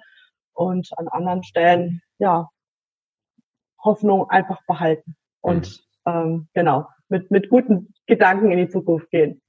[0.55, 2.49] und an anderen Stellen, ja,
[3.83, 6.13] Hoffnung einfach behalten und mhm.
[6.13, 9.41] ähm, genau, mit, mit guten Gedanken in die Zukunft gehen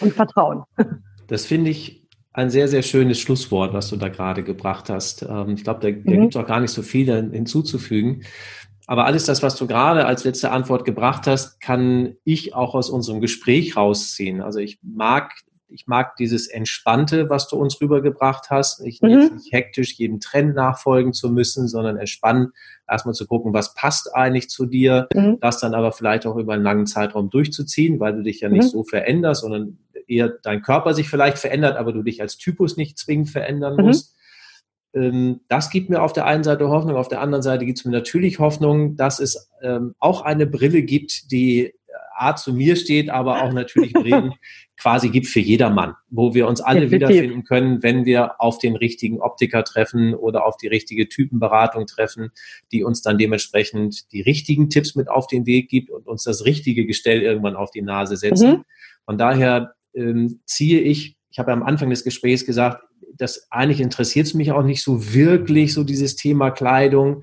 [0.00, 0.64] und Vertrauen.
[1.32, 5.22] Das finde ich ein sehr, sehr schönes Schlusswort, was du da gerade gebracht hast.
[5.22, 6.20] Ähm, ich glaube, da, da mhm.
[6.22, 8.24] gibt es auch gar nicht so viel hinzuzufügen.
[8.86, 12.90] Aber alles das, was du gerade als letzte Antwort gebracht hast, kann ich auch aus
[12.90, 14.42] unserem Gespräch rausziehen.
[14.42, 15.32] Also ich mag,
[15.68, 18.84] ich mag dieses Entspannte, was du uns rübergebracht hast.
[18.84, 19.30] Ich mhm.
[19.32, 22.50] nicht hektisch jedem Trend nachfolgen zu müssen, sondern entspannt
[22.86, 25.38] erstmal zu gucken, was passt eigentlich zu dir, mhm.
[25.40, 28.64] das dann aber vielleicht auch über einen langen Zeitraum durchzuziehen, weil du dich ja nicht
[28.64, 28.68] mhm.
[28.68, 29.78] so veränderst, sondern
[30.12, 33.84] eher dein Körper sich vielleicht verändert, aber du dich als Typus nicht zwingend verändern mhm.
[33.84, 34.16] musst.
[34.94, 37.84] Ähm, das gibt mir auf der einen Seite Hoffnung, auf der anderen Seite gibt es
[37.84, 41.72] mir natürlich Hoffnung, dass es ähm, auch eine Brille gibt, die äh,
[42.14, 44.34] A zu mir steht, aber auch natürlich Brillen
[44.78, 47.08] quasi gibt für jedermann, wo wir uns alle Definitiv.
[47.08, 52.30] wiederfinden können, wenn wir auf den richtigen Optiker treffen oder auf die richtige Typenberatung treffen,
[52.70, 56.44] die uns dann dementsprechend die richtigen Tipps mit auf den Weg gibt und uns das
[56.44, 58.50] richtige Gestell irgendwann auf die Nase setzen.
[58.50, 58.64] Mhm.
[59.06, 62.82] Von daher ähm, ziehe ich, ich habe ja am Anfang des Gesprächs gesagt,
[63.16, 67.22] das eigentlich interessiert es mich auch nicht so wirklich, so dieses Thema Kleidung.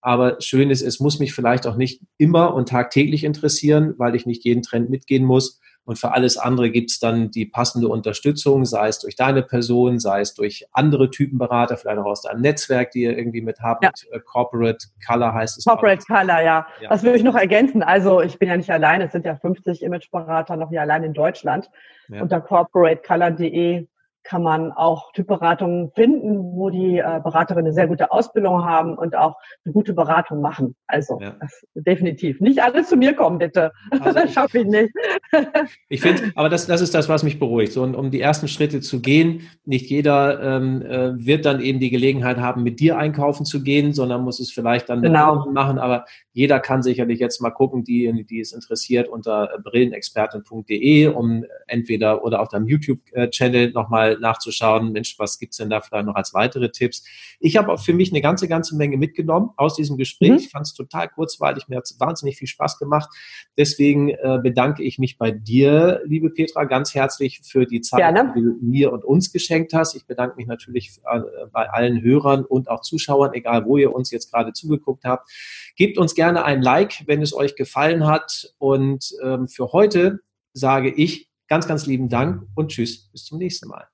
[0.00, 4.26] Aber schön ist, es muss mich vielleicht auch nicht immer und tagtäglich interessieren, weil ich
[4.26, 5.60] nicht jeden Trend mitgehen muss.
[5.86, 10.00] Und für alles andere gibt es dann die passende Unterstützung, sei es durch deine Person,
[10.00, 13.84] sei es durch andere Typenberater, vielleicht auch aus deinem Netzwerk, die ihr irgendwie mit habt.
[13.84, 13.90] Ja.
[14.10, 15.64] Äh, Corporate Color heißt es.
[15.64, 16.06] Corporate auch.
[16.06, 16.66] Color, ja.
[16.80, 16.88] ja.
[16.88, 17.84] Das würde ich noch ergänzen.
[17.84, 21.14] Also ich bin ja nicht allein, es sind ja 50 Imageberater noch hier allein in
[21.14, 21.70] Deutschland.
[22.08, 22.20] Ja.
[22.20, 23.86] Unter corporatecolor.de
[24.26, 29.16] kann man auch Typberatungen finden, wo die äh, Beraterinnen eine sehr gute Ausbildung haben und
[29.16, 30.74] auch eine gute Beratung machen.
[30.88, 31.36] Also ja.
[31.74, 32.40] definitiv.
[32.40, 33.72] Nicht alles zu mir kommen, bitte.
[33.90, 34.92] Also das schaffe ich nicht.
[35.88, 37.72] ich finde, aber das, das ist das, was mich beruhigt.
[37.72, 41.78] So, und um die ersten Schritte zu gehen, nicht jeder ähm, äh, wird dann eben
[41.78, 45.46] die Gelegenheit haben, mit dir einkaufen zu gehen, sondern muss es vielleicht dann genau.
[45.52, 45.78] machen.
[45.78, 52.24] Aber jeder kann sicherlich jetzt mal gucken, die, die es interessiert, unter brillenexpertin.de, um entweder
[52.24, 56.70] oder auf deinem YouTube-Channel nochmal nachzuschauen, Mensch, was gibt's denn da vielleicht noch als weitere
[56.70, 57.04] Tipps?
[57.40, 60.30] Ich habe auch für mich eine ganze, ganze Menge mitgenommen aus diesem Gespräch.
[60.30, 60.36] Mhm.
[60.36, 63.08] Ich fand es total kurzweilig, mir hat es wahnsinnig viel Spaß gemacht.
[63.56, 68.32] Deswegen äh, bedanke ich mich bei dir, liebe Petra, ganz herzlich für die Zeit, Gerne.
[68.36, 69.94] die du mir und uns geschenkt hast.
[69.94, 71.20] Ich bedanke mich natürlich äh,
[71.52, 75.30] bei allen Hörern und auch Zuschauern, egal wo ihr uns jetzt gerade zugeguckt habt.
[75.76, 78.52] Gebt uns gerne ein Like, wenn es euch gefallen hat.
[78.58, 80.20] Und ähm, für heute
[80.52, 83.10] sage ich ganz, ganz lieben Dank und tschüss.
[83.10, 83.86] Bis zum nächsten Mal.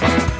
[0.00, 0.35] Bye.